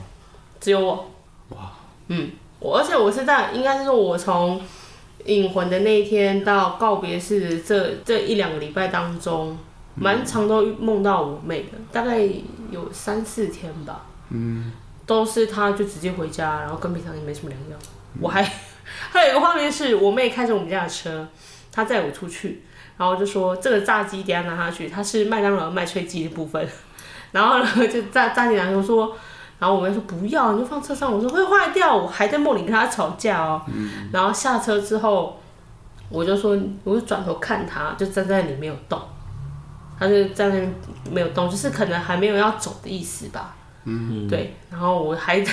[0.59, 1.11] 只有我，
[1.49, 1.71] 哇，
[2.09, 4.59] 嗯，我而且我是在应该是说我从
[5.25, 9.57] 引魂的那一天到告别式这这一两个礼拜当中，
[9.95, 12.19] 蛮常都梦到我妹的，大概
[12.71, 14.71] 有三四天吧，嗯，
[15.05, 17.79] 都是她就直接回家，然后跟平常也没什么两样。
[18.19, 18.41] 我还
[18.89, 21.27] 还有一个画面是我妹开着我们家的车，
[21.71, 22.63] 她载我出去，
[22.97, 26.67] 然后就说这个炸鸡等下拿下去，它是麦当劳麦脆鸡的部分，
[27.33, 29.15] 然后呢就炸炸鸡男说说。
[29.59, 31.11] 然后我妹说不要，你就放车上。
[31.11, 33.61] 我说会坏掉，我还在梦里跟他吵架哦。
[34.11, 35.39] 然后下车之后，
[36.09, 39.01] 我就说，我就转头看他，就站在那里没有动，
[39.99, 40.73] 他就站在那边
[41.11, 43.55] 没有动，就是可能还没有要走的意思吧。
[43.85, 44.53] 嗯，对。
[44.69, 45.51] 然后我还在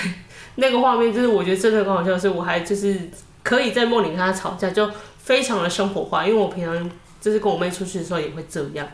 [0.55, 3.09] 那个画面，就是我觉得真的很好笑的是，我还就是
[3.41, 4.87] 可以在梦里跟他吵架，就
[5.17, 8.87] 非常的生活化，因为我平常就是跟我妹出去的时候也会这样，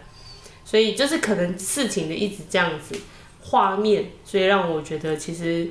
[0.64, 2.98] 所以就是可能事情的一直这样子。
[3.42, 5.70] 画面，所以让我觉得其实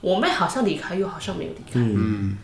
[0.00, 1.72] 我妹好像离开，又好像没有离开。
[1.74, 2.38] 嗯，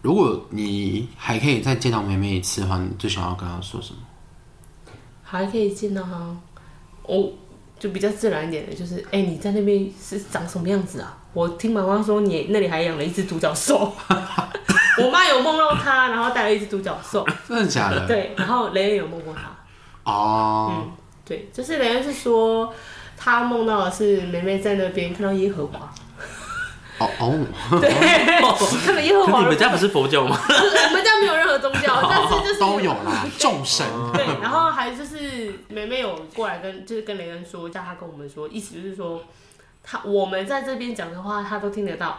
[0.00, 4.00] 如果你还可以再见到妹妹一次的话，你最想要跟她说什么？
[5.22, 6.36] 还可以见到她，
[7.04, 7.32] 我
[7.78, 11.18] 就比较自然一点的，就是哎、你在那边是长什么样子啊？
[11.32, 13.92] 我听妈妈说你那里还养了一只独角兽，
[15.02, 18.06] 我妈有梦到她，然后带了一只独角兽，真的假的？
[18.06, 20.92] 对，然后雷恩有梦过她，哦，嗯，
[21.24, 22.72] 对，就是雷恩是说
[23.22, 25.78] 他梦到的是梅梅在那边看到耶和华，
[26.98, 27.46] 哦哦，
[27.80, 27.88] 对，
[28.84, 30.36] 看到耶和华你们家不是佛教吗？
[30.48, 33.86] 我们家没有任何宗教， 但是就是都有啦， 众神。
[34.12, 39.22] 对，然后还就是梅梅有过来跟就是跟雷恩说，叫他跟我们说，意思就是说
[39.84, 42.18] 他我们在这边讲的话，他都听得到，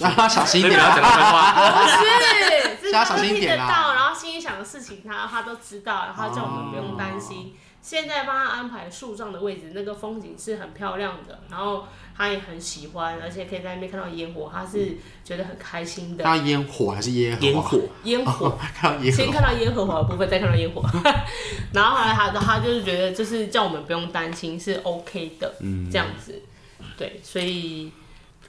[0.00, 1.12] 让他小心一点不要讲那啊！
[1.12, 1.82] 番话。
[1.84, 7.54] 不是，是叫他他都听得小心一点啦到，然后心里想的事情他他都知道，然后叫我们不用担心。
[7.86, 11.84] 现在帮他安排树上的位置，那个风景是很漂亮的，然后
[12.16, 16.24] 他也很喜欢，而且可以在那边看到烟火，他是觉得很开心的。
[16.24, 17.46] 看到烟火还是烟火？
[17.46, 19.16] 烟火，烟火，看到烟火。
[19.16, 20.82] 先看到耶和华的部分，再看到烟火，
[21.72, 26.42] 然后后来他他就是觉得就是叫我们不用担心是 OK 的，嗯这样子，
[26.98, 27.92] 对，所以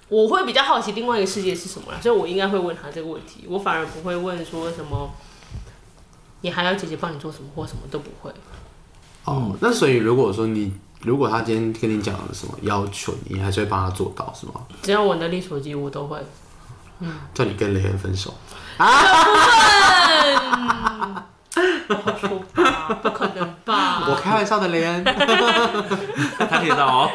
[0.09, 5.13] 我会比较好奇另外一个世界是什么啦，所以我应该会问他这个问题，我反而不会问说什么，
[6.41, 8.31] 你还要姐姐帮你做什么或什么都不会，
[9.27, 14.53] 哦，那所以如果说你，如果他今天跟你讲了什么要求，你还是会帮他做到，是吗？
[14.81, 16.17] 只要我能力所及，我都会。
[17.33, 18.33] 叫你跟雷恩分手，
[21.87, 24.07] 不好说吧，不可能吧？
[24.09, 25.03] 我开玩笑的，雷恩。
[26.39, 27.11] 他听得到哦。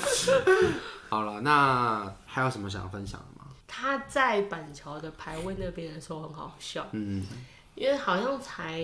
[1.10, 3.44] 好了，那还有什么想分享的吗？
[3.68, 7.26] 他在板桥的排位那边的时候很好笑，嗯，
[7.80, 8.78] 因为好像才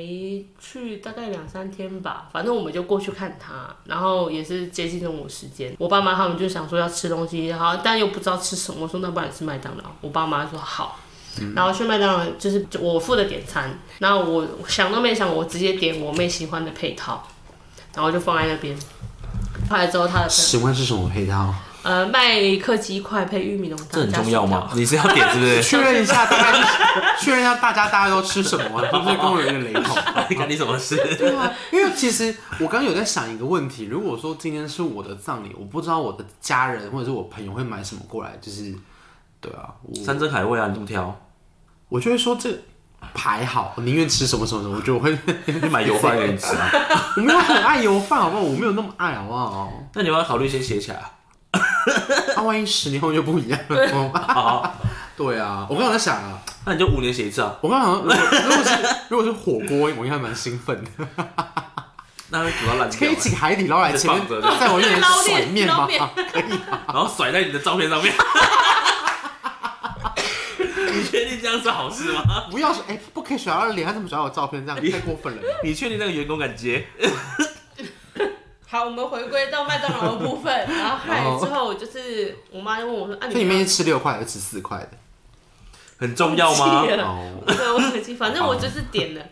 [0.58, 10.98] 去大概两三天吧，反正我们就过去看他，然后也是接近中午时间，我爸妈他们就想说要吃东西，然后但又不知道吃什么，我说那不然吃麦当劳，我爸妈说好。
[11.54, 17.28] 然后去麦当劳就是我负责点餐，然后我想都没想，我直接点我妹喜欢的配套，
[17.94, 18.74] 然后就放在那边。
[19.68, 21.54] 后来之后他的喜欢是什么配套？
[21.86, 24.68] 呃麦克鸡块配玉米浓汤这很重要吗？
[24.74, 25.62] 你是要点是不是？
[25.62, 26.60] 确认一下大概，
[27.20, 29.94] 确认一下大家大家都吃什么， 是不是跟我有点雷同？
[30.36, 30.96] 干你什么事？
[31.16, 38.74] 对啊，因为其实我刚刚有在想一个问题，如果说今天是我的葬礼，我不知道我的家人或者是我朋友会买什么过来，就是
[39.40, 41.16] 对啊，我山珍海味啊，你这么挑，
[41.88, 42.50] 我就会说这
[43.14, 45.16] 排好，我宁愿吃什么什么什么，我就会，
[45.46, 46.68] 去买油饭给你吃啊？
[47.16, 48.42] 我没有很爱油饭，好不好？
[48.42, 49.72] 我没有那么爱，好不好？
[49.94, 51.12] 那你要不要考虑先写起来啊？
[52.36, 54.74] 那、 万一十年后就不一样了，怎么办好，
[55.16, 60.90] 对啊，我刚刚在想啊，那你就五年写一次啊，我刚刚想，如果如果是如果是火锅，我应该蛮兴奋的，
[62.30, 65.86] 那会煮到烂可掉以，请海底捞来前面在我面前 甩面吗？
[66.32, 66.82] 可以啊。
[66.88, 68.12] 然后甩在你的照片上面。
[70.58, 72.46] 你确定这样是好事吗？
[72.50, 74.64] 不要哎、不可以甩到脸，他怎么甩我照片？
[74.66, 75.42] 这样太过分了。
[75.62, 76.86] 你确定那个员工敢接？
[78.76, 84.90] 好，我们回归到麦当劳的部分， 然后后来之后就是我妈就问我说：“啊，你所以你们是吃六块还是吃四块的？
[85.98, 86.86] 很重要吗忘？
[86.86, 89.22] 记了哦，对，我很记，反正我就是点了。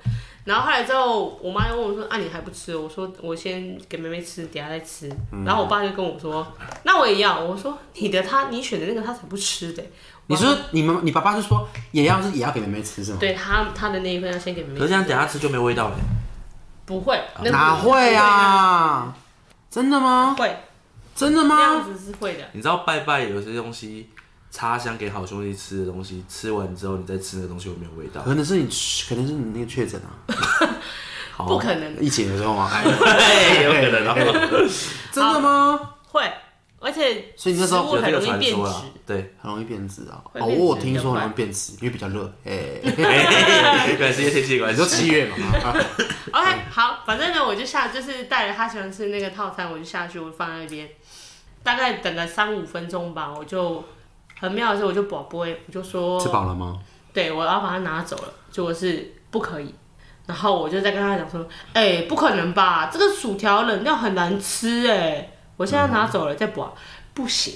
[0.47, 5.11] 然后后来之后，我妈就问我说：“啊，你还不吃？”我说：“我先给妹妹吃，等下再吃。
[5.45, 6.47] 然后我爸就跟我说
[6.85, 9.83] ：“那我也要。”我说：“你的他，你选的那个他才不吃的。
[10.27, 13.19] 你说你们你爸爸就说也要是也要给妹妹吃是吗？
[13.21, 14.81] 对他他的那一份要先给妹妹吃。
[14.81, 15.97] 可是这样等下吃就没味道了。
[16.87, 18.15] 不会，那哪会？
[18.15, 19.15] 啊？
[19.75, 20.37] 真的吗？
[20.39, 20.57] 会，
[21.17, 21.85] 真的那样吗？
[21.85, 22.45] 子是会的。
[22.53, 24.09] 你知道拜拜有些东西
[24.53, 28.23] 插香给好兄弟吃的东西，吃完之后你再吃那个东西有没有味道。
[28.23, 28.69] 可能是你
[29.09, 30.15] 可能是你那个确诊啊，
[31.33, 32.71] 好 不可能，疫情 的时候吗？
[32.85, 34.15] 对， 有可能啊。
[35.11, 35.81] 真的吗？
[36.07, 36.23] 会，
[36.85, 38.85] 而且所以你那时候有这个食物很容易变质传说啦。。
[39.07, 40.23] 对，很容易变质啊。
[40.35, 42.33] 哦，我有听说很容易变质，因为比较热。
[42.45, 42.53] 哎，
[43.97, 44.87] 可能是因为天气的关你说。
[44.87, 45.37] 七月嘛？
[45.65, 45.75] 啊
[46.33, 50.89] OK，好，反正呢，我就下，就是带着他喜欢吃那个套餐，我就下去，我放在那边，
[51.63, 53.85] 大概等了三五分钟吧，我就
[54.41, 56.81] 很妙的是，我就宝贝，我就说，吃饱了吗？
[57.13, 59.73] 对我要把它拿走了，结果是不可以，
[60.27, 66.73] 然后我就在跟他讲说，哎、不可能吧，这个薯条冷掉很难吃哎，我现在拿走了再补啊，
[67.15, 67.55] 不行，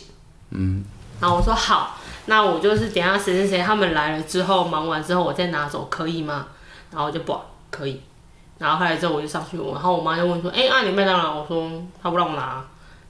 [0.51, 0.84] 嗯，
[1.20, 6.46] 然后我说好，那我就是等下谁谁谁他们来了之后忙完之后我再拿走，可以吗？
[6.90, 7.38] 然后我就补，
[7.70, 8.01] 可以。
[8.59, 11.70] 然后后来之后我就上去问，然后我妈就问说：“哎、啊你麦当劳？”我说
[12.03, 12.64] ：“她不让我拿。”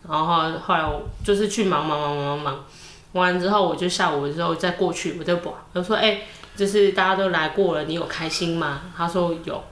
[0.07, 2.65] 然后后来后来我就是去忙忙忙忙忙忙，
[3.13, 6.21] 完之后我就下午之后再过去，我就补，我就说：“哎、
[6.57, 9.63] 就是大家都来过了，你有开心吗？”她说有。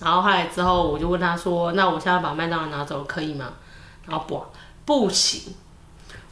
[0.00, 3.52] 然后后来之后我就问她说：“那我现在把麦当劳拿走可以吗？”
[4.08, 4.42] 然后补
[4.86, 5.52] 不行，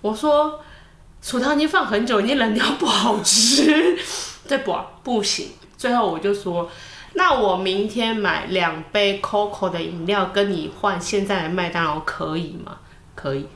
[0.01, 0.65] 我说
[1.21, 3.99] 薯条已经放很久，已经冷掉不好吃，
[4.49, 5.51] 对不不行。
[5.77, 6.71] 最后我就说。
[7.17, 12.79] 那我明天买两杯 COCO 的饮料，跟你换现在的麦当劳可以吗？
[13.15, 13.47] 可以，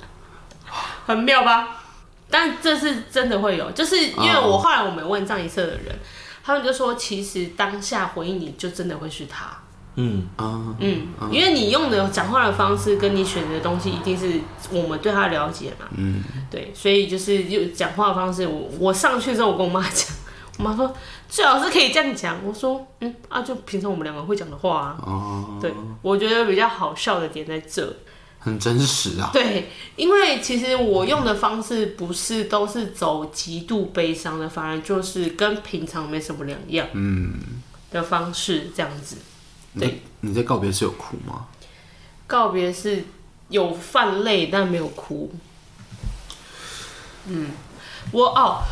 [1.04, 1.82] 很妙吧？
[2.30, 5.94] 但这是真的会有，就是因为我后来我们问藏一社的人，
[6.42, 9.54] 他们就说，其实当下回应你就真的会是他，
[9.96, 14.40] 嗯，啊，嗯，因为你用的讲话的方式跟你选择的东西，一定是
[14.72, 20.08] 我们对他了解嘛，嗯，对，所以就是有讲话的方式，我我上去之后，我跟我妈讲，
[20.58, 20.92] 我妈说
[21.28, 25.72] 最好是可以这样讲，我说嗯啊，就平常我们两个会讲的话啊，哦，对，
[26.02, 27.96] 我觉得比较好笑的点在这，
[28.40, 29.30] 很真实啊。
[29.32, 37.38] 对，因为其实我用的方式不是都是走极度悲伤的，反而就是跟平常没什么两样，嗯，
[37.92, 39.18] 的方式这样子。
[39.78, 41.46] 对，你在告别是有哭吗？
[42.26, 43.04] 告别是
[43.48, 45.32] 有泛泪，但没有哭。
[47.26, 47.50] 嗯，
[48.12, 48.62] 我哦，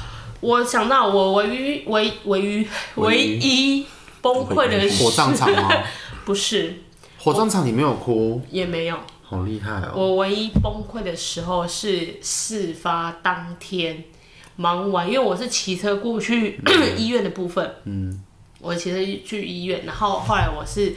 [0.41, 3.87] 我想到我唯一唯唯一唯一
[4.21, 5.71] 崩溃的火葬场吗？
[6.25, 6.83] 不是，
[7.19, 8.99] 火葬场你没有哭，也没有。
[9.23, 9.93] 好厉害哦！
[9.97, 14.05] 我唯一崩溃的时候是事发当天
[14.57, 16.61] 忙完，因为我是骑车过去
[16.99, 18.23] 医院的部分，嗯，
[18.63, 20.95] 我其实去医院，然后后来我是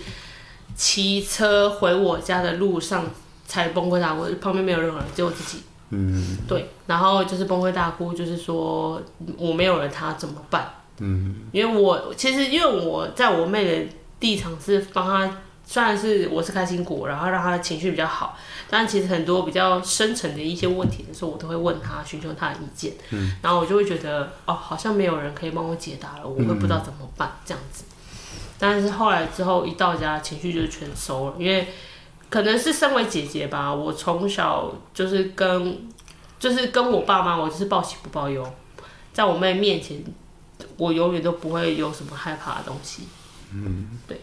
[0.75, 3.03] 骑车回我家的路上
[3.45, 9.01] 才崩溃大哭，旁边没有任何人，只有我自己，嗯，对，然后就是崩溃大哭，就是说
[9.37, 10.73] 我没有了他怎么办？
[10.99, 15.41] 嗯，因为我其实因为我在我妹的立场是帮她。
[15.65, 18.37] 虽然是我是开心果，然后让他的情绪比较好，
[18.69, 22.93] 但其实很多比较深层的一些问题的时候，我都会问他，寻求他的意见。
[23.09, 27.83] 嗯，然后我就会觉得，哦，好像没有人可以帮我解答了，我会不知道怎么办这样子。
[28.59, 31.67] 但是后来之后一到家，情绪就是全收了，因为
[32.29, 35.87] 可能是身为姐姐吧，我从小就是跟
[36.39, 38.47] 就是跟我爸妈，我就是报喜不报忧，
[39.11, 40.03] 在我妹面前，
[40.77, 43.07] 我永远都不会有什么害怕的东西。
[43.51, 44.21] 嗯，对。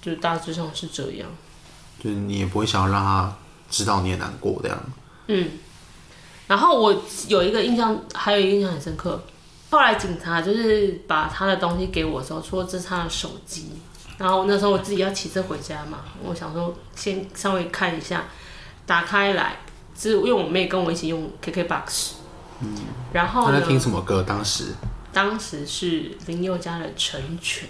[0.00, 1.28] 就大致上是这样，
[2.02, 3.36] 就是你也不会想要让他
[3.70, 4.78] 知道你也难过这样。
[5.26, 5.50] 嗯。
[6.46, 9.22] 然后我有一个印象，还有一个印象很深刻。
[9.70, 13.70] 后来警察就是把他的东西给我的时候，说这是他的手机。
[14.18, 18.24] 然后那时候我自己要骑车回家嘛，我想说先稍微看一下，
[18.84, 19.58] 打开来，
[19.96, 22.10] 是因为我妹跟我一起用 KKBOX。
[22.60, 22.74] 嗯。
[23.12, 23.52] 然后呢？
[23.54, 24.22] 他在听什么歌？
[24.22, 24.74] 当时
[25.12, 27.68] 当时是林宥嘉的《成全》。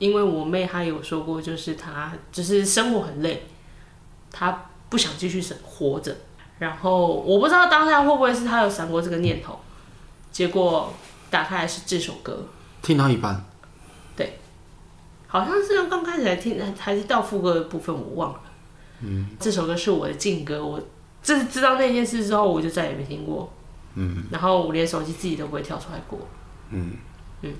[0.00, 3.46] 因为我妹她有说过，就是她就是生活很累，
[4.32, 6.16] 她不想继续生活着。
[6.58, 9.60] 然后我不知道当下会不会是她有闪过这个念头，
[10.32, 10.92] 结果
[11.30, 12.46] 打开来是这首歌，
[12.82, 13.44] 听到一半，
[14.16, 14.38] 对
[15.26, 18.40] 好像是刚开始来听，还是到副歌的部分我忘了。
[19.00, 20.82] 嗯，这首歌是我的禁歌，我
[21.22, 23.52] 这知道那件事之后，我就再也没听过。
[23.94, 26.18] 嗯，然后我连手机自己都不会跳出来过。
[26.70, 26.92] 嗯
[27.42, 27.52] 嗯。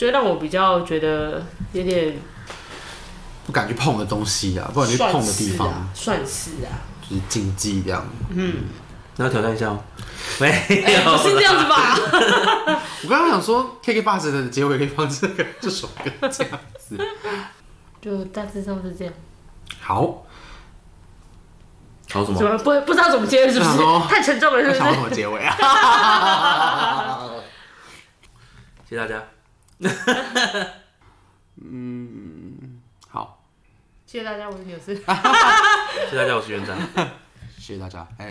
[0.00, 1.44] 就让我比较觉得
[1.74, 2.16] 有点
[3.44, 6.72] 不敢去碰的东西啊，不敢去碰的地方，算是啊，
[7.06, 8.02] 就是禁忌这样。
[8.30, 8.64] 嗯
[9.16, 9.78] 那要挑战一下哦？
[10.40, 11.94] 没哎有，不是这样子吧？
[13.04, 16.96] 我刚刚想说，KK Bus 的结尾可以放这个这首歌这样子。
[18.00, 19.12] 就大致上是这样。
[19.82, 20.24] 好，
[22.10, 22.46] 好什么怎？
[22.46, 23.76] 么不不知道怎么接，是不是？
[24.08, 25.08] 太沉重了，是不是想要怎是？
[25.10, 25.54] 么结尾啊？
[28.88, 29.22] 谢谢大家。
[33.08, 33.42] 好，
[34.04, 34.94] 谢谢大家，我是纽斯。
[34.94, 35.00] 谢
[36.10, 36.78] 谢大家，我是园长。
[37.58, 38.06] 谢谢大家。
[38.18, 38.30] 哎，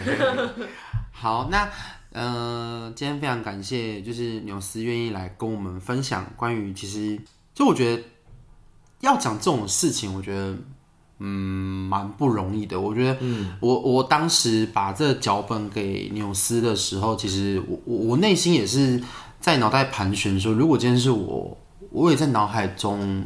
[1.11, 1.67] 好，那
[2.11, 7.19] 呃，今天非常感谢，就是纽斯愿意来跟我们分享关于其实，
[7.55, 8.03] 就我觉得
[8.99, 10.55] 要讲这种事情，我觉得
[11.17, 11.27] 嗯
[11.89, 12.79] 蛮不容易的。
[12.79, 19.01] 我觉得，嗯，我我当时把这个脚本给纽斯的时候，其实我我我内心也是
[19.39, 21.57] 在脑袋盘旋说，如果今天是我，
[21.91, 23.23] 我也在脑海中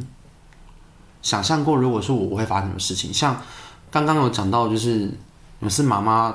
[1.22, 3.12] 想象过，如果是我，我会发生什么事情。
[3.12, 3.40] 像
[3.90, 5.10] 刚刚有讲到，就是
[5.60, 6.34] 有是妈妈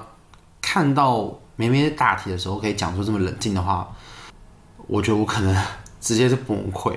[0.62, 3.90] 看到梅梅的大体的时候，可以讲出这么冷静的话，
[4.88, 5.56] 我觉得我可能
[6.00, 6.96] 直接是崩溃，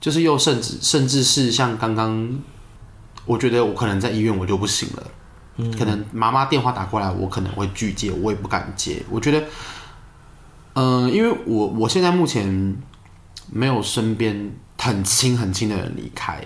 [0.00, 2.40] 就是又甚至甚至是像刚刚，
[3.24, 5.06] 我觉得我可能在医院我就不行了，
[5.78, 9.02] 可能妈妈电话打过来，我可能会拒接，我也不敢接。
[9.10, 9.46] 我觉得，
[10.74, 12.76] 嗯、因为我我现在目前
[13.50, 16.40] 没有身边很亲很亲的人离开，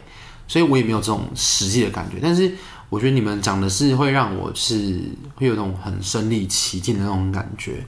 [0.49, 2.19] 所以我也没有这种实际的感觉。
[2.21, 2.53] 但是
[2.89, 5.01] 我觉得你们讲的是会让我是
[5.37, 7.85] 会有那种很身临其境的那种感觉。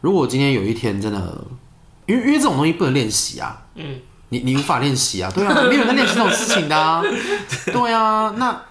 [0.00, 1.44] 如果今天有一天真的，
[2.06, 3.96] 因为因为这种东西不能练习啊，嗯，
[4.30, 7.02] 你你无法练习啊，对啊，没有人在练习这种事情的啊，
[7.66, 8.62] 对啊，那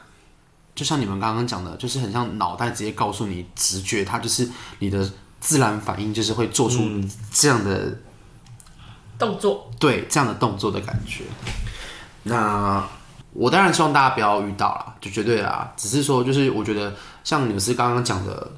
[0.73, 4.49] 就像你们刚刚讲的，就是很像脑袋直接告诉你直觉，它就是
[4.79, 5.09] 你的
[5.39, 6.83] 自然反应，就是会做出
[7.31, 7.97] 这样的
[9.17, 11.23] 动作，对这样的动作的感觉。
[12.23, 12.85] 那
[13.33, 15.71] 我当然希望大家不要遇到啦，就绝对啦。
[15.77, 18.51] 只是说，就是我觉得像纽斯刚刚讲的，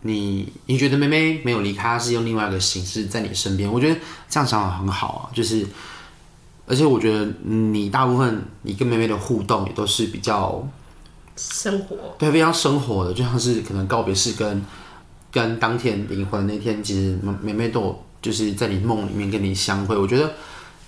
[0.00, 5.30] 你你觉得妹妹没有离开，她是用另外一个形式在你身边，我觉得这样想法很好啊。
[5.34, 5.66] 就是，
[6.66, 10.66] 而且我觉得你大部分你跟妹妹的互动也都是比较
[11.36, 14.62] 生活对，非常生活的，就像是可能告别式跟
[15.30, 19.96] 跟当天灵魂那天，其实妹妹都有就是在你梦里面跟你相会。
[19.96, 20.32] 我觉得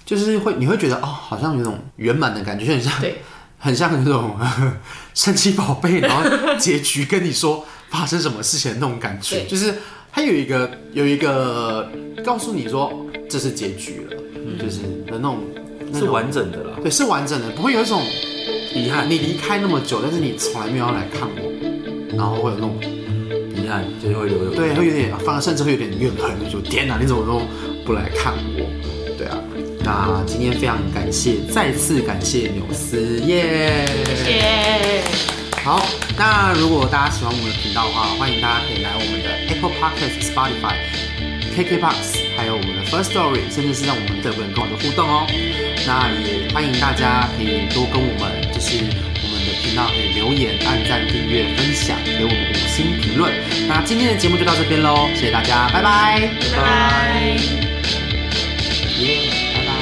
[0.05, 3.23] 就是会你会觉得哦，好像有种圆满的感觉，就很像对，
[3.59, 4.37] 很像那种
[5.15, 6.29] 神奇宝贝，然后
[6.59, 9.75] 结局跟你说发生什么事情的那种感觉，就是
[10.11, 11.89] 它有一个有一个
[12.25, 14.17] 告诉你说这是结局了，
[14.59, 15.39] 就是的那种
[15.95, 16.77] 是完整的啦。
[16.83, 18.03] 对，是完整的，不会有一种
[18.75, 19.09] 遗憾。
[19.09, 22.79] 你离开那么久，但是你从来没有要来看我，然后会有那种
[24.03, 27.43] 就是会留有对，会有点，反而甚至会有点怨恨，就说天哪，你怎么都
[27.85, 28.67] 不来看我？
[29.17, 29.39] 对啊，
[29.85, 33.85] 那今天非常感谢，再次感谢纽斯耶。
[34.07, 35.03] 谢谢。
[35.63, 35.87] 好，
[36.19, 40.75] 那如果大家喜欢我们的频道的话，欢迎大家可以来我们的 Apple Podcast、Spotify、
[41.55, 45.25] KKBox，还有我们的 First Story，甚至是让我们的人跟我的互动哦。
[45.87, 49.12] 那也欢迎大家可以多跟我们，就是我
[49.43, 53.33] 们的频道可以留言、按赞、订阅、分享，给我们五星评论。
[53.67, 56.21] 那今天的节目就到这边喽，谢谢大家，拜拜，
[56.53, 57.37] 拜拜。
[59.01, 59.73] 耶，拜拜。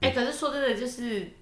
[0.00, 1.32] 哎、可是说真的，就是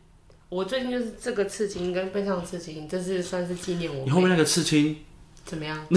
[0.48, 4.96] 我最近就是这个刺青跟背上的刺青，这是算是纪念我你后面那个刺青
[5.44, 5.76] 怎么样？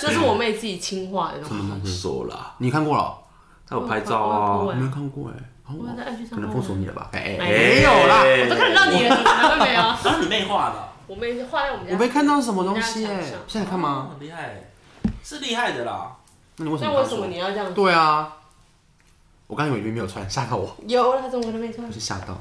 [0.00, 1.92] 这是我妹自己亲画的东西。
[2.00, 3.18] 说啦，你看过了？
[3.68, 4.56] 她有拍照啊。
[4.56, 5.44] 我没有看过哎，哦
[5.78, 7.08] 我在 IG 可能上封锁你了吧？
[7.12, 9.80] 哎，没有啦，我都看得到你了，你看到没有？
[9.96, 11.92] 是，你妹画的，我妹画在我们家。
[11.92, 14.10] 我没看到什么东西哎现在看吗？
[14.12, 14.70] 很厉害，
[15.22, 16.16] 是厉害的啦。
[16.56, 16.90] 那你为什么？
[16.92, 17.38] 那为什么你？
[17.38, 17.72] 要这样？
[17.74, 18.36] 对啊，
[19.46, 21.92] 我刚以为你没有穿，吓到我，有了，怎么可能没穿我？
[21.92, 22.38] 是吓到。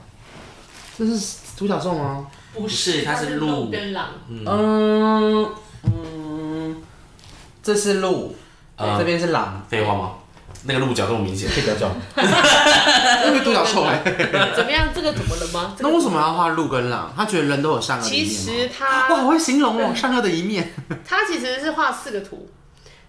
[0.97, 2.27] 这是独角兽吗？
[2.53, 3.69] 不是，它是鹿。
[3.69, 4.09] 跟狼。
[4.27, 5.49] 嗯
[5.83, 6.83] 嗯，
[7.63, 8.35] 这是鹿，
[8.75, 10.13] 呃这边是狼，废话吗？
[10.63, 11.91] 那个鹿角这么明显，可以不要叫。
[12.15, 14.01] 那个独角兽哎，
[14.55, 14.89] 怎么样？
[14.93, 15.73] 这个怎么了吗？
[15.77, 17.13] 这个 那为什么要画鹿跟狼？
[17.15, 18.63] 他觉得人都有善恶的一其面吗。
[18.67, 20.73] 实他哇，好会形容哦，善恶的一面。
[21.05, 22.49] 它其实是画四个图，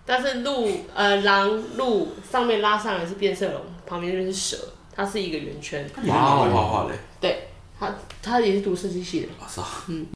[0.06, 4.56] 但是鹿呃狼鹿上面拉上来是变色龙，旁边那边是蛇，
[4.94, 5.88] 它是一个圆圈。
[6.02, 6.94] 你蛮会画画嘞。
[7.20, 7.48] 对，
[7.78, 9.28] 它它也是读设计系的。
[9.40, 9.66] 我操，